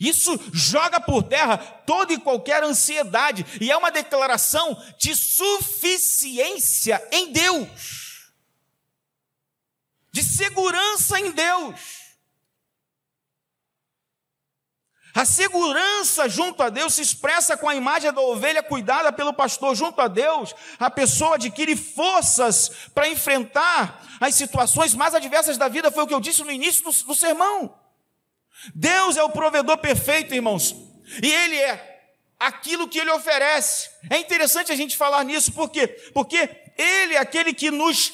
Isso 0.00 0.38
joga 0.50 0.98
por 0.98 1.22
terra 1.22 1.58
toda 1.58 2.14
e 2.14 2.18
qualquer 2.18 2.64
ansiedade, 2.64 3.44
e 3.60 3.70
é 3.70 3.76
uma 3.76 3.90
declaração 3.90 4.82
de 4.98 5.14
suficiência 5.14 7.06
em 7.12 7.30
Deus, 7.30 8.32
de 10.10 10.24
segurança 10.24 11.20
em 11.20 11.32
Deus. 11.32 11.99
A 15.14 15.24
segurança 15.24 16.28
junto 16.28 16.62
a 16.62 16.68
Deus 16.68 16.94
se 16.94 17.02
expressa 17.02 17.56
com 17.56 17.68
a 17.68 17.74
imagem 17.74 18.12
da 18.12 18.20
ovelha 18.20 18.62
cuidada 18.62 19.12
pelo 19.12 19.32
pastor 19.32 19.74
junto 19.74 20.00
a 20.00 20.08
Deus. 20.08 20.54
A 20.78 20.88
pessoa 20.88 21.34
adquire 21.34 21.74
forças 21.74 22.70
para 22.94 23.08
enfrentar 23.08 24.06
as 24.20 24.34
situações 24.34 24.94
mais 24.94 25.14
adversas 25.14 25.56
da 25.56 25.68
vida, 25.68 25.90
foi 25.90 26.04
o 26.04 26.06
que 26.06 26.14
eu 26.14 26.20
disse 26.20 26.44
no 26.44 26.52
início 26.52 26.84
do, 26.84 26.92
do 27.04 27.14
sermão. 27.14 27.74
Deus 28.74 29.16
é 29.16 29.22
o 29.22 29.30
provedor 29.30 29.78
perfeito, 29.78 30.34
irmãos, 30.34 30.76
e 31.22 31.26
Ele 31.26 31.56
é 31.56 32.02
aquilo 32.38 32.86
que 32.86 32.98
Ele 32.98 33.10
oferece. 33.10 33.90
É 34.08 34.18
interessante 34.18 34.70
a 34.70 34.76
gente 34.76 34.96
falar 34.96 35.24
nisso, 35.24 35.52
por 35.52 35.70
quê? 35.70 35.88
Porque 36.12 36.36
Ele 36.76 37.14
é 37.14 37.18
aquele 37.18 37.54
que 37.54 37.70
nos 37.70 38.12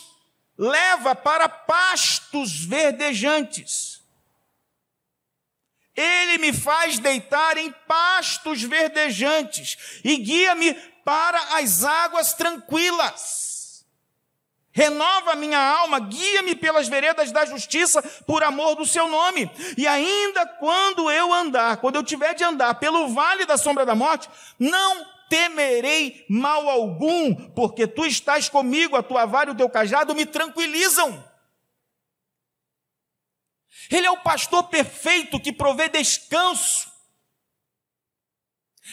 leva 0.57 1.14
para 1.14 1.49
pastos 1.49 2.64
verdejantes. 2.64 3.95
Ele 5.97 6.38
me 6.38 6.53
faz 6.53 6.99
deitar 6.99 7.57
em 7.57 7.72
pastos 7.88 8.62
verdejantes 8.62 10.01
e 10.05 10.16
guia-me 10.16 10.74
para 11.05 11.40
as 11.59 11.84
águas 11.84 12.34
tranquilas. 12.34 13.84
Renova 14.72 15.34
minha 15.34 15.59
alma, 15.59 15.99
guia-me 15.99 16.55
pelas 16.55 16.86
veredas 16.86 17.32
da 17.32 17.47
justiça 17.47 18.03
por 18.26 18.44
amor 18.44 18.74
do 18.74 18.84
seu 18.84 19.09
nome. 19.09 19.51
E 19.74 19.86
ainda 19.86 20.44
quando 20.61 21.11
eu 21.11 21.32
andar, 21.32 21.78
quando 21.78 21.97
eu 21.97 22.03
tiver 22.03 22.34
de 22.34 22.44
andar 22.44 22.74
pelo 22.74 23.09
vale 23.09 23.47
da 23.47 23.57
sombra 23.57 23.86
da 23.86 23.94
morte, 23.94 24.28
não 24.59 25.07
temerei 25.30 26.26
mal 26.28 26.68
algum, 26.68 27.34
porque 27.53 27.86
tu 27.86 28.05
estás 28.05 28.51
comigo, 28.51 28.97
a 28.97 29.03
tua 29.03 29.24
vara 29.24 29.49
e 29.49 29.53
o 29.55 29.57
teu 29.57 29.68
cajado 29.70 30.14
me 30.14 30.26
tranquilizam. 30.26 31.24
Ele 33.91 34.07
é 34.07 34.11
o 34.11 34.22
pastor 34.22 34.64
perfeito 34.64 35.41
que 35.41 35.53
provê 35.53 35.89
descanso. 35.89 36.91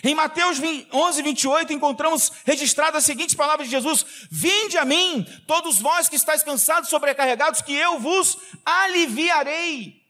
Em 0.03 0.15
Mateus 0.15 0.59
11, 0.91 1.21
28, 1.21 1.73
encontramos 1.73 2.31
registradas 2.45 2.99
as 2.99 3.05
seguintes 3.05 3.35
palavras 3.35 3.67
de 3.67 3.71
Jesus: 3.71 4.05
Vinde 4.31 4.77
a 4.77 4.85
mim, 4.85 5.23
todos 5.45 5.79
vós 5.79 6.09
que 6.09 6.15
estáis 6.15 6.41
cansados, 6.41 6.89
sobrecarregados, 6.89 7.61
que 7.61 7.73
eu 7.73 7.99
vos 7.99 8.37
aliviarei. 8.65 10.01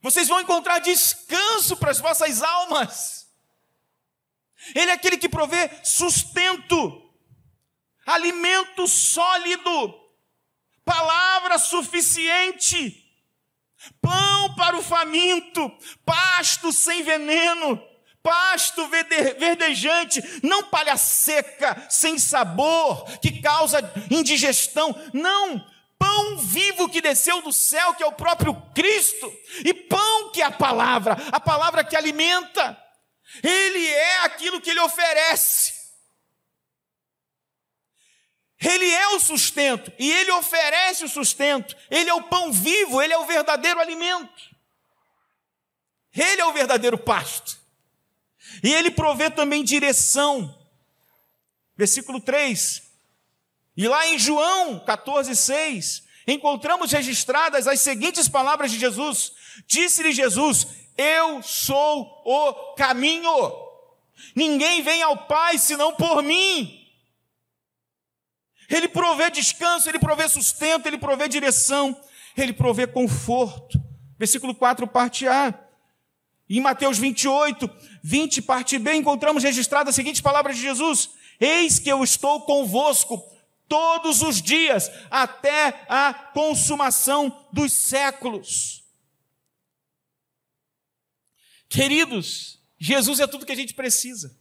Vocês 0.00 0.28
vão 0.28 0.40
encontrar 0.40 0.78
descanso 0.78 1.76
para 1.76 1.90
as 1.90 1.98
vossas 1.98 2.42
almas. 2.42 3.26
Ele 4.74 4.90
é 4.90 4.94
aquele 4.94 5.18
que 5.18 5.28
provê 5.28 5.70
sustento, 5.84 7.10
alimento 8.06 8.86
sólido, 8.86 9.94
palavra 10.84 11.58
suficiente 11.58 13.01
pão 14.00 14.54
para 14.54 14.76
o 14.76 14.82
faminto, 14.82 15.70
pasto 16.04 16.72
sem 16.72 17.02
veneno, 17.02 17.82
pasto 18.22 18.86
verdejante, 18.88 20.22
não 20.42 20.64
palha 20.64 20.96
seca, 20.96 21.86
sem 21.88 22.18
sabor, 22.18 23.04
que 23.18 23.40
causa 23.40 23.78
indigestão, 24.10 24.94
não, 25.12 25.64
pão 25.98 26.38
vivo 26.38 26.88
que 26.88 27.00
desceu 27.00 27.42
do 27.42 27.52
céu, 27.52 27.94
que 27.94 28.02
é 28.02 28.06
o 28.06 28.12
próprio 28.12 28.54
Cristo, 28.74 29.32
e 29.64 29.74
pão 29.74 30.30
que 30.30 30.40
é 30.40 30.44
a 30.44 30.50
palavra, 30.50 31.16
a 31.32 31.40
palavra 31.40 31.84
que 31.84 31.96
alimenta, 31.96 32.78
ele 33.42 33.86
é 33.86 34.24
aquilo 34.24 34.60
que 34.60 34.70
ele 34.70 34.80
oferece. 34.80 35.81
Ele 38.62 38.88
é 38.88 39.08
o 39.08 39.20
sustento 39.20 39.92
e 39.98 40.10
ele 40.10 40.30
oferece 40.32 41.04
o 41.04 41.08
sustento. 41.08 41.76
Ele 41.90 42.08
é 42.08 42.14
o 42.14 42.22
pão 42.22 42.52
vivo, 42.52 43.02
ele 43.02 43.12
é 43.12 43.18
o 43.18 43.26
verdadeiro 43.26 43.80
alimento. 43.80 44.52
Ele 46.14 46.40
é 46.40 46.46
o 46.46 46.52
verdadeiro 46.52 46.96
pasto. 46.96 47.58
E 48.62 48.72
ele 48.72 48.90
provê 48.90 49.30
também 49.30 49.64
direção. 49.64 50.56
Versículo 51.76 52.20
3. 52.20 52.82
E 53.76 53.88
lá 53.88 54.06
em 54.08 54.18
João 54.18 54.78
14, 54.78 55.34
6, 55.34 56.04
encontramos 56.26 56.92
registradas 56.92 57.66
as 57.66 57.80
seguintes 57.80 58.28
palavras 58.28 58.70
de 58.70 58.78
Jesus: 58.78 59.32
Disse-lhe 59.66 60.12
Jesus: 60.12 60.68
Eu 60.96 61.42
sou 61.42 62.22
o 62.24 62.74
caminho. 62.74 63.32
Ninguém 64.36 64.82
vem 64.82 65.02
ao 65.02 65.26
Pai 65.26 65.58
senão 65.58 65.94
por 65.94 66.22
mim. 66.22 66.81
Ele 68.72 68.88
provê 68.88 69.30
descanso, 69.30 69.88
ele 69.88 69.98
provê 69.98 70.26
sustento, 70.28 70.86
ele 70.86 70.96
provê 70.96 71.28
direção, 71.28 71.94
ele 72.34 72.54
provê 72.54 72.86
conforto. 72.86 73.78
Versículo 74.18 74.54
4, 74.54 74.86
parte 74.86 75.28
A. 75.28 75.52
Em 76.48 76.60
Mateus 76.60 76.98
28, 76.98 77.70
20, 78.02 78.42
parte 78.42 78.78
B, 78.78 78.94
encontramos 78.94 79.42
registradas 79.44 79.90
as 79.90 79.94
seguintes 79.94 80.22
palavras 80.22 80.56
de 80.56 80.62
Jesus: 80.62 81.10
Eis 81.38 81.78
que 81.78 81.90
eu 81.90 82.02
estou 82.02 82.40
convosco 82.42 83.22
todos 83.68 84.22
os 84.22 84.40
dias, 84.40 84.90
até 85.10 85.84
a 85.88 86.14
consumação 86.32 87.46
dos 87.52 87.72
séculos. 87.72 88.82
Queridos, 91.68 92.58
Jesus 92.78 93.20
é 93.20 93.26
tudo 93.26 93.46
que 93.46 93.52
a 93.52 93.56
gente 93.56 93.74
precisa. 93.74 94.34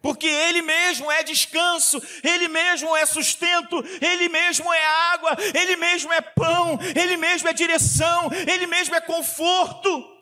Porque 0.00 0.26
Ele 0.26 0.62
mesmo 0.62 1.10
é 1.10 1.22
descanso, 1.22 2.00
Ele 2.22 2.48
mesmo 2.48 2.96
é 2.96 3.04
sustento, 3.04 3.84
Ele 4.00 4.28
mesmo 4.28 4.72
é 4.72 4.86
água, 5.12 5.36
Ele 5.54 5.76
mesmo 5.76 6.12
é 6.12 6.20
pão, 6.20 6.78
Ele 6.94 7.16
mesmo 7.16 7.48
é 7.48 7.52
direção, 7.52 8.30
Ele 8.32 8.66
mesmo 8.66 8.94
é 8.94 9.00
conforto, 9.00 10.16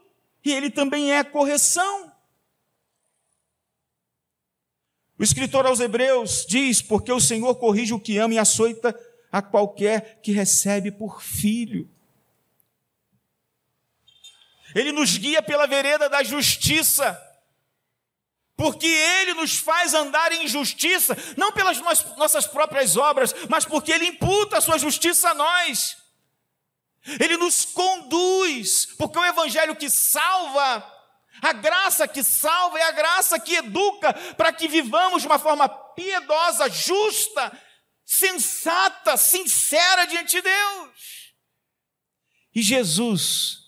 e 0.45 0.53
Ele 0.53 0.71
também 0.71 1.13
é 1.13 1.23
correção. 1.23 2.13
O 5.19 5.23
escritor 5.23 5.67
aos 5.67 5.81
Hebreus 5.81 6.45
diz: 6.47 6.83
Porque 6.83 7.11
o 7.11 7.21
Senhor 7.21 7.55
corrige 7.57 7.95
o 7.95 8.01
que 8.01 8.19
ama 8.19 8.35
e 8.35 8.39
açoita 8.39 8.99
a 9.33 9.41
qualquer 9.43 10.21
que 10.23 10.33
recebe 10.33 10.91
por 10.91 11.23
filho. 11.23 11.89
Ele 14.75 14.93
nos 14.93 15.17
guia 15.17 15.43
pela 15.43 15.67
vereda 15.67 16.09
da 16.09 16.23
justiça 16.23 17.19
porque 18.57 18.87
Ele 18.87 19.35
nos 19.35 19.59
faz 19.59 19.93
andar 19.93 20.33
em 20.33 20.49
justiça, 20.49 21.17
não 21.37 21.53
pelas 21.53 21.79
nossas 22.17 22.47
próprias 22.47 22.97
obras, 22.97 23.35
mas 23.51 23.65
porque 23.65 23.93
Ele 23.93 24.07
imputa 24.07 24.59
a 24.59 24.61
sua 24.61 24.79
justiça 24.79 25.31
a 25.31 25.35
nós. 25.35 25.99
Ele 27.21 27.37
nos 27.37 27.65
conduz, 27.65 28.87
porque 28.99 29.19
o 29.19 29.25
Evangelho 29.25 29.77
que 29.77 29.91
salva, 29.91 30.93
a 31.43 31.53
graça 31.53 32.09
que 32.09 32.23
salva 32.23 32.79
é 32.79 32.83
a 32.85 32.93
graça 32.93 33.39
que 33.39 33.57
educa 33.57 34.13
para 34.37 34.53
que 34.53 34.67
vivamos 34.67 35.23
de 35.23 35.29
uma 35.29 35.39
forma 35.39 35.69
piedosa, 35.69 36.69
justa, 36.69 37.53
sensata, 38.05 39.17
sincera 39.17 40.07
diante 40.07 40.37
de 40.37 40.43
Deus. 40.43 41.35
E 42.55 42.63
Jesus 42.63 43.59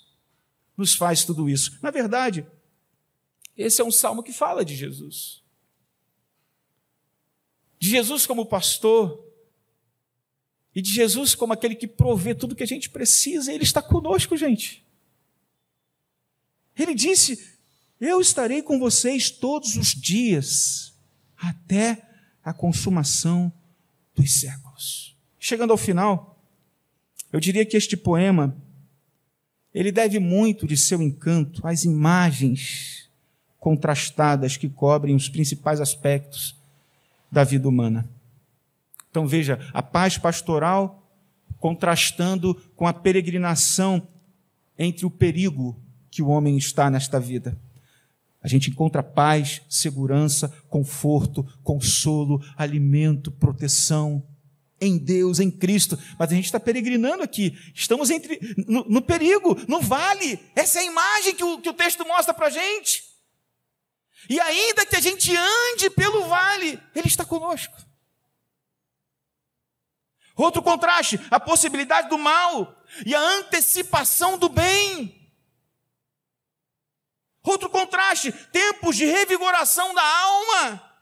nos 0.77 0.95
faz 0.95 1.25
tudo 1.25 1.49
isso. 1.49 1.79
Na 1.83 1.91
verdade, 1.91 2.47
esse 3.59 3.81
é 3.81 3.85
um 3.85 3.91
salmo 3.91 4.23
que 4.23 4.33
fala 4.33 4.65
de 4.65 4.77
Jesus. 4.77 5.43
De 7.79 7.91
Jesus 7.91 8.25
como 8.25 8.47
pastor, 8.47 9.29
e 10.75 10.81
de 10.81 10.93
Jesus 10.93 11.35
como 11.35 11.53
aquele 11.53 11.75
que 11.75 11.89
provê 11.89 12.37
tudo 12.37 12.55
que 12.55 12.63
a 12.63 12.67
gente 12.67 12.89
precisa, 12.89 13.53
Ele 13.53 13.65
está 13.65 13.83
conosco, 13.83 14.37
gente. 14.37 14.87
Ele 16.77 16.95
disse: 16.95 17.57
Eu 18.01 18.21
estarei 18.21 18.63
com 18.63 18.79
vocês 18.79 19.29
todos 19.29 19.77
os 19.77 19.89
dias, 19.89 20.95
até 21.37 22.09
a 22.45 22.53
consumação 22.53 23.53
dos 24.15 24.41
séculos. 24.41 25.17
Chegando 25.39 25.73
ao 25.73 25.77
final, 25.77 26.41
eu 27.33 27.41
diria 27.41 27.67
que 27.67 27.77
este 27.77 27.97
poema 27.97 28.57
ele 29.75 29.93
deve 29.93 30.19
muito 30.19 30.67
de 30.67 30.77
seu 30.77 31.03
encanto 31.03 31.67
às 31.67 31.85
imagens 31.85 32.98
contrastadas 33.69 34.57
que 34.57 34.67
cobrem 34.67 35.15
os 35.15 35.29
principais 35.29 35.79
aspectos 35.79 36.57
da 37.31 37.45
vida 37.45 37.69
humana. 37.69 38.09
Então 39.11 39.27
veja, 39.27 39.61
a 39.75 39.83
paz 39.83 40.17
pastoral 40.17 41.07
contrastando 41.61 42.55
com 42.75 42.87
a 42.87 42.95
peregrinação 42.95 44.09
entre 44.79 45.05
o 45.05 45.11
perigo 45.11 45.79
que 46.11 46.23
o 46.23 46.29
homem 46.29 46.57
está 46.57 46.89
nesta 46.89 47.21
vida. 47.21 47.59
A 48.43 48.49
gente 48.49 48.71
encontra 48.71 49.03
paz, 49.03 49.61
segurança, 49.69 50.51
conforto, 50.71 51.47
consolo, 51.63 52.43
alimento, 52.57 53.31
proteção 53.31 54.23
em 54.81 54.97
Deus, 54.97 55.41
em 55.41 55.51
Cristo. 55.51 55.99
Mas 56.19 56.33
a 56.33 56.35
gente 56.35 56.47
está 56.47 56.59
peregrinando 56.59 57.23
aqui. 57.23 57.55
Estamos 57.75 58.09
entre, 58.09 58.41
no, 58.67 58.83
no, 58.89 59.03
perigo, 59.03 59.59
no 59.69 59.83
vale. 59.83 60.41
Essa 60.57 60.79
é 60.79 60.83
a 60.83 60.87
imagem 60.87 61.35
que 61.35 61.45
o, 61.45 61.59
que 61.59 61.69
o 61.69 61.75
texto 61.75 62.07
mostra 62.07 62.33
para 62.33 62.47
a 62.47 62.51
gente. 62.51 63.08
E 64.29 64.41
ainda 64.41 64.87
que 64.87 64.97
a 64.97 65.01
gente 65.01 65.35
ande 65.37 65.91
pelo 65.91 66.27
vale, 66.27 66.83
Ele 66.95 67.09
está 67.09 67.25
conosco. 67.25 67.77
Outro 70.35 70.63
contraste, 70.63 71.19
a 71.31 71.41
possibilidade 71.41 72.09
do 72.09 72.17
mal 72.17 72.81
e 73.05 73.15
a 73.15 73.21
antecipação 73.21 74.39
do 74.39 74.49
bem. 74.49 75.15
Outro 77.43 77.69
contraste, 77.69 78.31
tempos 78.31 78.97
de 78.97 79.05
revigoração 79.05 79.93
da 79.95 80.03
alma 80.03 80.95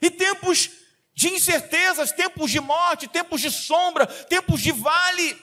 e 0.00 0.10
tempos 0.10 0.70
de 1.14 1.28
incertezas, 1.30 2.12
tempos 2.12 2.50
de 2.50 2.60
morte, 2.60 3.08
tempos 3.08 3.40
de 3.40 3.50
sombra, 3.50 4.06
tempos 4.06 4.60
de 4.60 4.70
vale, 4.70 5.42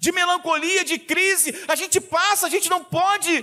de 0.00 0.12
melancolia, 0.12 0.84
de 0.84 0.98
crise. 0.98 1.54
A 1.66 1.74
gente 1.74 2.00
passa, 2.00 2.46
a 2.46 2.50
gente 2.50 2.68
não 2.68 2.84
pode 2.84 3.42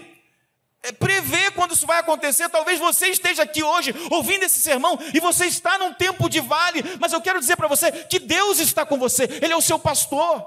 prever 0.93 1.51
quando 1.51 1.73
isso 1.73 1.85
vai 1.85 1.99
acontecer. 1.99 2.49
Talvez 2.49 2.79
você 2.79 3.07
esteja 3.07 3.43
aqui 3.43 3.63
hoje 3.63 3.93
ouvindo 4.11 4.43
esse 4.43 4.59
sermão 4.59 4.97
e 5.13 5.19
você 5.19 5.45
está 5.45 5.77
num 5.77 5.93
tempo 5.93 6.29
de 6.29 6.39
vale, 6.39 6.81
mas 6.99 7.13
eu 7.13 7.21
quero 7.21 7.39
dizer 7.39 7.55
para 7.55 7.67
você 7.67 7.91
que 8.05 8.19
Deus 8.19 8.59
está 8.59 8.85
com 8.85 8.97
você, 8.97 9.23
Ele 9.41 9.53
é 9.53 9.55
o 9.55 9.61
seu 9.61 9.79
pastor, 9.79 10.45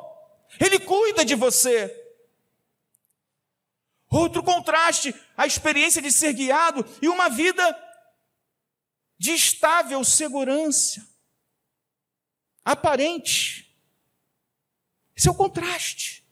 Ele 0.60 0.78
cuida 0.78 1.24
de 1.24 1.34
você. 1.34 1.94
Outro 4.10 4.42
contraste, 4.42 5.14
a 5.36 5.46
experiência 5.46 6.00
de 6.00 6.10
ser 6.10 6.32
guiado 6.32 6.84
e 7.02 7.08
uma 7.08 7.28
vida 7.28 7.62
de 9.18 9.32
estável 9.32 10.02
segurança, 10.04 11.06
aparente. 12.64 13.76
Esse 15.16 15.28
é 15.28 15.30
o 15.30 15.34
contraste. 15.34 16.24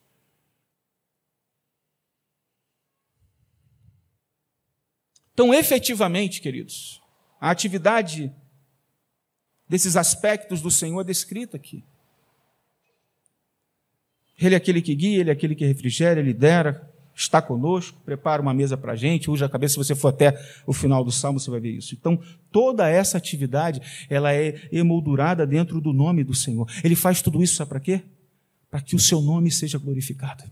Então, 5.37 5.53
efetivamente, 5.53 6.41
queridos, 6.41 6.99
a 7.39 7.51
atividade 7.51 8.32
desses 9.68 9.95
aspectos 9.95 10.62
do 10.62 10.70
Senhor 10.70 10.99
é 10.99 11.05
descrita 11.05 11.59
aqui. 11.59 11.84
Ele 14.41 14.55
é 14.55 14.57
aquele 14.57 14.80
que 14.80 14.95
guia, 14.95 15.20
ele 15.20 15.28
é 15.28 15.34
aquele 15.34 15.55
que 15.55 15.66
refrigera, 15.66 16.20
ele 16.20 16.28
lidera, 16.32 16.91
está 17.14 17.43
conosco, 17.43 18.01
prepara 18.03 18.41
uma 18.41 18.55
mesa 18.55 18.78
para 18.78 18.93
a 18.93 18.97
gente, 18.97 19.30
usa 19.30 19.45
a 19.45 19.49
cabeça, 19.51 19.72
se 19.72 19.78
você 19.78 19.95
for 19.95 20.09
até 20.09 20.43
o 20.66 20.72
final 20.72 21.05
do 21.05 21.12
Salmo, 21.12 21.39
você 21.39 21.51
vai 21.51 21.61
ver 21.61 21.72
isso. 21.72 21.95
Então, 21.95 22.18
toda 22.51 22.89
essa 22.89 23.18
atividade, 23.18 23.82
ela 24.09 24.32
é 24.32 24.66
emoldurada 24.72 25.47
dentro 25.47 25.82
do 25.82 25.93
nome 25.93 26.24
do 26.24 26.34
Senhor. 26.34 26.66
Ele 26.82 26.97
faz 26.97 27.20
tudo 27.20 27.43
isso, 27.43 27.57
sabe 27.57 27.68
para 27.68 27.80
quê? 27.80 28.03
Para 28.70 28.80
que 28.80 28.97
o 28.97 28.99
seu 28.99 29.20
nome 29.20 29.51
seja 29.51 29.76
glorificado. 29.76 30.45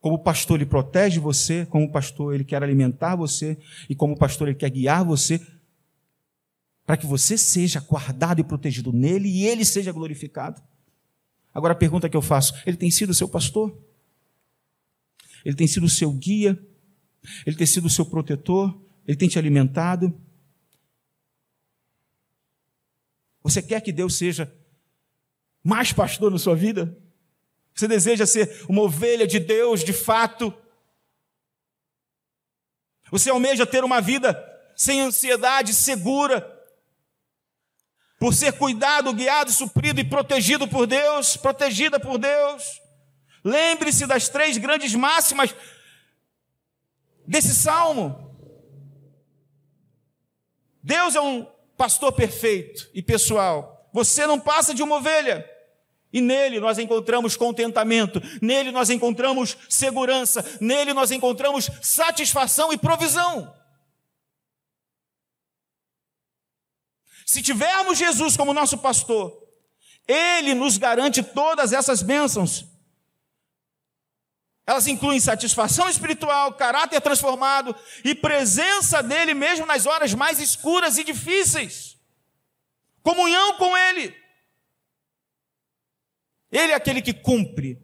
Como 0.00 0.18
pastor, 0.18 0.58
ele 0.58 0.68
protege 0.68 1.20
você, 1.20 1.66
como 1.66 1.90
pastor, 1.90 2.34
ele 2.34 2.44
quer 2.44 2.62
alimentar 2.62 3.14
você, 3.16 3.58
e 3.88 3.94
como 3.94 4.16
pastor, 4.16 4.48
ele 4.48 4.56
quer 4.56 4.70
guiar 4.70 5.04
você, 5.04 5.38
para 6.86 6.96
que 6.96 7.06
você 7.06 7.38
seja 7.38 7.78
guardado 7.80 8.40
e 8.40 8.44
protegido 8.44 8.92
nele 8.92 9.28
e 9.28 9.46
ele 9.46 9.64
seja 9.64 9.92
glorificado. 9.92 10.60
Agora 11.54 11.72
a 11.72 11.76
pergunta 11.76 12.08
que 12.08 12.16
eu 12.16 12.22
faço: 12.22 12.54
ele 12.66 12.76
tem 12.76 12.90
sido 12.90 13.14
seu 13.14 13.28
pastor? 13.28 13.76
Ele 15.44 15.54
tem 15.54 15.66
sido 15.66 15.88
seu 15.88 16.10
guia? 16.12 16.58
Ele 17.46 17.56
tem 17.56 17.66
sido 17.66 17.88
seu 17.88 18.04
protetor? 18.04 18.76
Ele 19.06 19.16
tem 19.16 19.28
te 19.28 19.38
alimentado? 19.38 20.18
Você 23.42 23.62
quer 23.62 23.80
que 23.80 23.92
Deus 23.92 24.16
seja 24.16 24.52
mais 25.62 25.92
pastor 25.92 26.30
na 26.30 26.38
sua 26.38 26.54
vida? 26.54 26.96
Você 27.74 27.88
deseja 27.88 28.26
ser 28.26 28.64
uma 28.68 28.82
ovelha 28.82 29.26
de 29.26 29.38
Deus 29.38 29.82
de 29.82 29.92
fato? 29.92 30.52
Você 33.10 33.30
almeja 33.30 33.66
ter 33.66 33.82
uma 33.82 34.00
vida 34.00 34.38
sem 34.76 35.00
ansiedade, 35.00 35.74
segura, 35.74 36.58
por 38.18 38.34
ser 38.34 38.52
cuidado, 38.52 39.12
guiado, 39.12 39.50
suprido 39.50 40.00
e 40.00 40.04
protegido 40.04 40.68
por 40.68 40.86
Deus, 40.86 41.36
protegida 41.36 41.98
por 41.98 42.18
Deus. 42.18 42.80
Lembre-se 43.42 44.06
das 44.06 44.28
três 44.28 44.58
grandes 44.58 44.94
máximas 44.94 45.54
desse 47.26 47.54
salmo. 47.54 48.36
Deus 50.82 51.14
é 51.14 51.20
um 51.20 51.44
pastor 51.76 52.12
perfeito 52.12 52.90
e 52.92 53.02
pessoal. 53.02 53.88
Você 53.92 54.26
não 54.26 54.38
passa 54.38 54.74
de 54.74 54.82
uma 54.82 54.96
ovelha. 54.96 55.49
E 56.12 56.20
nele 56.20 56.58
nós 56.58 56.78
encontramos 56.78 57.36
contentamento, 57.36 58.20
nele 58.42 58.72
nós 58.72 58.90
encontramos 58.90 59.56
segurança, 59.68 60.44
nele 60.60 60.92
nós 60.92 61.10
encontramos 61.10 61.70
satisfação 61.80 62.72
e 62.72 62.78
provisão. 62.78 63.54
Se 67.24 67.40
tivermos 67.40 67.96
Jesus 67.96 68.36
como 68.36 68.52
nosso 68.52 68.78
pastor, 68.78 69.40
ele 70.08 70.52
nos 70.52 70.76
garante 70.76 71.22
todas 71.22 71.72
essas 71.72 72.02
bênçãos. 72.02 72.64
Elas 74.66 74.88
incluem 74.88 75.20
satisfação 75.20 75.88
espiritual, 75.88 76.54
caráter 76.54 77.00
transformado 77.00 77.74
e 78.04 78.14
presença 78.16 79.02
dele 79.02 79.34
mesmo 79.34 79.64
nas 79.64 79.86
horas 79.86 80.12
mais 80.12 80.40
escuras 80.40 80.98
e 80.98 81.04
difíceis. 81.04 81.96
Comunhão 83.02 83.54
com 83.54 83.76
ele. 83.76 84.16
Ele 86.50 86.72
é 86.72 86.74
aquele 86.74 87.00
que 87.00 87.12
cumpre 87.12 87.80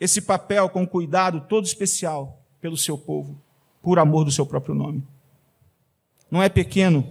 esse 0.00 0.20
papel 0.20 0.68
com 0.68 0.86
cuidado 0.86 1.40
todo 1.48 1.64
especial 1.64 2.44
pelo 2.60 2.76
seu 2.76 2.96
povo, 2.96 3.40
por 3.82 3.98
amor 3.98 4.24
do 4.24 4.32
seu 4.32 4.46
próprio 4.46 4.74
nome. 4.74 5.06
Não 6.30 6.42
é 6.42 6.48
pequeno 6.48 7.06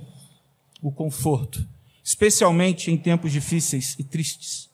o 0.81 0.91
conforto, 0.91 1.67
especialmente 2.03 2.91
em 2.91 2.97
tempos 2.97 3.31
difíceis 3.31 3.95
e 3.97 4.03
tristes. 4.03 4.69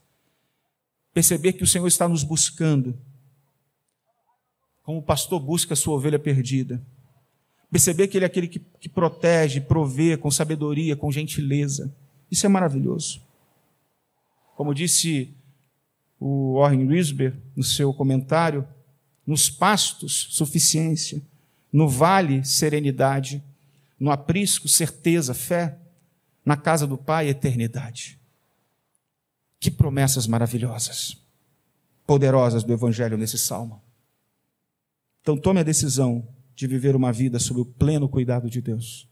Perceber 1.13 1.53
que 1.53 1.63
o 1.63 1.67
Senhor 1.67 1.87
está 1.87 2.07
nos 2.07 2.23
buscando, 2.23 2.99
como 4.81 4.99
o 4.99 5.03
pastor 5.03 5.39
busca 5.39 5.73
a 5.73 5.77
sua 5.77 5.95
ovelha 5.95 6.19
perdida. 6.19 6.81
Perceber 7.71 8.07
que 8.07 8.17
Ele 8.17 8.25
é 8.25 8.27
aquele 8.27 8.47
que, 8.47 8.59
que 8.59 8.89
protege, 8.89 9.61
provê 9.61 10.17
com 10.17 10.29
sabedoria, 10.29 10.95
com 10.95 11.11
gentileza. 11.11 11.95
Isso 12.29 12.45
é 12.45 12.49
maravilhoso. 12.49 13.21
Como 14.55 14.73
disse 14.73 15.33
o 16.19 16.59
Warren 16.59 16.87
Risber 16.87 17.35
no 17.55 17.63
seu 17.63 17.93
comentário, 17.93 18.67
nos 19.25 19.49
pastos, 19.49 20.27
suficiência, 20.31 21.21
no 21.71 21.89
vale, 21.89 22.43
serenidade, 22.45 23.43
no 23.99 24.11
aprisco, 24.11 24.67
certeza, 24.67 25.33
fé, 25.33 25.77
na 26.45 26.57
casa 26.57 26.85
do 26.85 26.97
Pai, 26.97 27.29
eternidade. 27.29 28.19
Que 29.59 29.71
promessas 29.71 30.27
maravilhosas, 30.27 31.17
poderosas 32.05 32.63
do 32.63 32.73
Evangelho 32.73 33.17
nesse 33.17 33.37
salmo. 33.37 33.81
Então 35.21 35.37
tome 35.37 35.61
a 35.61 35.63
decisão 35.63 36.27
de 36.55 36.67
viver 36.67 36.95
uma 36.95 37.11
vida 37.11 37.39
sob 37.39 37.61
o 37.61 37.65
pleno 37.65 38.07
cuidado 38.07 38.49
de 38.49 38.61
Deus, 38.61 39.07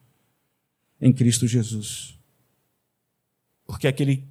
em 1.00 1.12
Cristo 1.12 1.48
Jesus. 1.48 2.20
Porque 3.66 3.88
aquele 3.88 4.31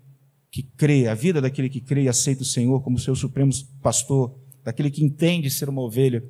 que 0.50 0.62
crê, 0.62 1.06
a 1.06 1.14
vida 1.14 1.40
daquele 1.40 1.68
que 1.68 1.80
crê 1.80 2.04
e 2.04 2.08
aceita 2.08 2.42
o 2.42 2.46
Senhor 2.46 2.82
como 2.82 2.98
seu 2.98 3.14
supremo 3.14 3.52
pastor, 3.80 4.36
daquele 4.64 4.90
que 4.90 5.04
entende 5.04 5.50
ser 5.50 5.68
uma 5.68 5.82
ovelha, 5.82 6.24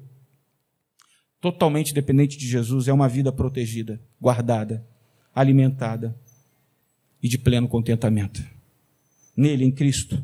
totalmente 1.40 1.94
dependente 1.94 2.36
de 2.36 2.46
Jesus, 2.46 2.86
é 2.86 2.92
uma 2.92 3.08
vida 3.08 3.32
protegida, 3.32 4.00
guardada, 4.20 4.86
alimentada 5.34 6.18
e 7.22 7.28
de 7.28 7.38
pleno 7.38 7.66
contentamento. 7.66 8.44
Nele, 9.36 9.64
em 9.64 9.70
Cristo, 9.70 10.22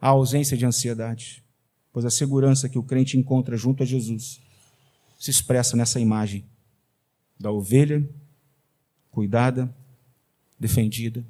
há 0.00 0.08
ausência 0.08 0.56
de 0.56 0.66
ansiedade, 0.66 1.44
pois 1.92 2.04
a 2.04 2.10
segurança 2.10 2.68
que 2.68 2.78
o 2.78 2.82
crente 2.82 3.16
encontra 3.16 3.56
junto 3.56 3.82
a 3.82 3.86
Jesus 3.86 4.40
se 5.18 5.30
expressa 5.30 5.76
nessa 5.76 6.00
imagem 6.00 6.44
da 7.38 7.50
ovelha 7.50 8.06
cuidada, 9.10 9.74
defendida, 10.58 11.24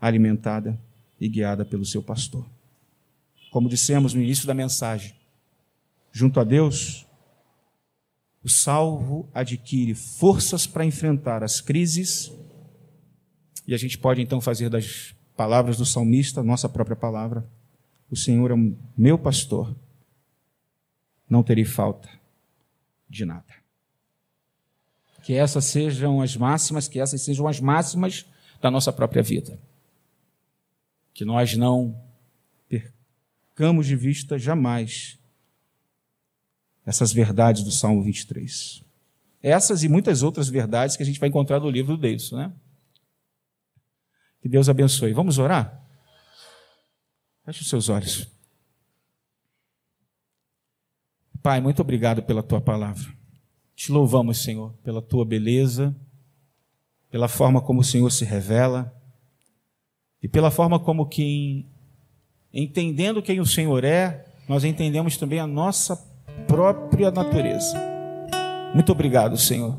alimentada 0.00 0.80
e 1.20 1.28
guiada 1.28 1.64
pelo 1.64 1.84
seu 1.84 2.02
pastor. 2.02 2.46
Como 3.50 3.68
dissemos 3.68 4.12
no 4.12 4.22
início 4.22 4.46
da 4.46 4.54
mensagem, 4.54 5.14
junto 6.12 6.40
a 6.40 6.44
Deus, 6.44 7.06
o 8.42 8.48
salvo 8.48 9.28
adquire 9.34 9.94
forças 9.94 10.66
para 10.66 10.84
enfrentar 10.84 11.42
as 11.42 11.60
crises 11.60 12.32
e 13.66 13.74
a 13.74 13.76
gente 13.76 13.98
pode 13.98 14.22
então 14.22 14.40
fazer 14.40 14.68
das 14.70 15.14
palavras 15.36 15.76
do 15.76 15.84
salmista 15.84 16.42
nossa 16.42 16.68
própria 16.68 16.96
palavra. 16.96 17.44
O 18.10 18.16
Senhor 18.16 18.50
é 18.50 18.54
o 18.54 18.76
meu 18.96 19.18
pastor 19.18 19.74
não 21.28 21.42
terei 21.42 21.64
falta 21.64 22.08
de 23.08 23.24
nada. 23.24 23.44
Que 25.22 25.34
essas 25.34 25.64
sejam 25.64 26.22
as 26.22 26.36
máximas, 26.36 26.86
que 26.86 27.00
essas 27.00 27.20
sejam 27.22 27.48
as 27.48 27.60
máximas 27.60 28.24
da 28.60 28.70
nossa 28.70 28.92
própria 28.92 29.22
vida. 29.22 29.58
Que 31.16 31.24
nós 31.24 31.56
não 31.56 31.98
percamos 32.68 33.86
de 33.86 33.96
vista 33.96 34.38
jamais 34.38 35.18
essas 36.84 37.10
verdades 37.10 37.64
do 37.64 37.72
Salmo 37.72 38.02
23. 38.02 38.84
Essas 39.42 39.82
e 39.82 39.88
muitas 39.88 40.22
outras 40.22 40.50
verdades 40.50 40.94
que 40.94 41.02
a 41.02 41.06
gente 41.06 41.18
vai 41.18 41.30
encontrar 41.30 41.58
no 41.58 41.70
livro 41.70 41.96
do 41.96 42.02
Deus, 42.02 42.32
né? 42.32 42.52
Que 44.42 44.48
Deus 44.50 44.68
abençoe. 44.68 45.14
Vamos 45.14 45.38
orar? 45.38 45.82
Feche 47.46 47.62
os 47.62 47.68
seus 47.70 47.88
olhos. 47.88 48.30
Pai, 51.42 51.62
muito 51.62 51.80
obrigado 51.80 52.22
pela 52.24 52.42
tua 52.42 52.60
palavra. 52.60 53.10
Te 53.74 53.90
louvamos, 53.90 54.42
Senhor, 54.42 54.74
pela 54.84 55.00
tua 55.00 55.24
beleza, 55.24 55.96
pela 57.08 57.26
forma 57.26 57.62
como 57.62 57.80
o 57.80 57.84
Senhor 57.84 58.12
se 58.12 58.26
revela 58.26 58.94
e 60.26 60.28
pela 60.28 60.50
forma 60.50 60.80
como 60.80 61.06
quem, 61.06 61.66
entendendo 62.52 63.22
quem 63.22 63.38
o 63.38 63.46
Senhor 63.46 63.84
é, 63.84 64.24
nós 64.48 64.64
entendemos 64.64 65.16
também 65.16 65.38
a 65.38 65.46
nossa 65.46 65.96
própria 66.48 67.12
natureza. 67.12 67.78
Muito 68.74 68.90
obrigado, 68.90 69.36
Senhor, 69.36 69.78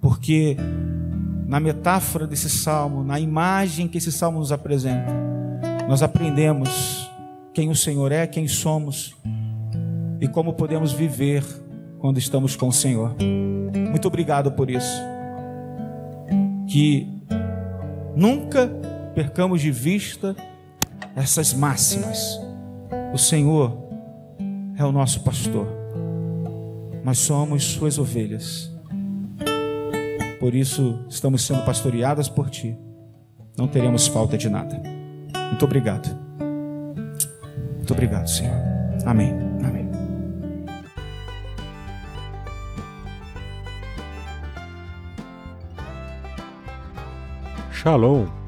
porque 0.00 0.56
na 1.46 1.60
metáfora 1.60 2.26
desse 2.26 2.50
salmo, 2.50 3.04
na 3.04 3.20
imagem 3.20 3.86
que 3.86 3.98
esse 3.98 4.10
salmo 4.10 4.40
nos 4.40 4.50
apresenta, 4.50 5.06
nós 5.88 6.02
aprendemos 6.02 7.08
quem 7.54 7.70
o 7.70 7.76
Senhor 7.76 8.10
é, 8.10 8.26
quem 8.26 8.48
somos 8.48 9.16
e 10.20 10.26
como 10.26 10.54
podemos 10.54 10.90
viver 10.90 11.44
quando 12.00 12.18
estamos 12.18 12.56
com 12.56 12.66
o 12.66 12.72
Senhor. 12.72 13.14
Muito 13.88 14.08
obrigado 14.08 14.50
por 14.50 14.68
isso. 14.68 15.00
Que 16.66 17.06
nunca 18.16 18.68
percamos 19.14 19.60
de 19.60 19.70
vista 19.70 20.34
essas 21.16 21.52
máximas. 21.52 22.40
O 23.12 23.18
Senhor 23.18 23.76
é 24.76 24.84
o 24.84 24.92
nosso 24.92 25.20
pastor. 25.22 25.66
Nós 27.04 27.18
somos 27.18 27.64
suas 27.64 27.98
ovelhas. 27.98 28.70
Por 30.38 30.54
isso 30.54 31.04
estamos 31.08 31.42
sendo 31.42 31.64
pastoreadas 31.64 32.28
por 32.28 32.48
ti. 32.48 32.76
Não 33.56 33.66
teremos 33.66 34.06
falta 34.06 34.38
de 34.38 34.48
nada. 34.48 34.80
Muito 35.48 35.64
obrigado. 35.64 36.08
Muito 37.76 37.92
obrigado, 37.92 38.28
Senhor. 38.28 38.56
Amém. 39.04 39.48
Shalom! 47.88 48.47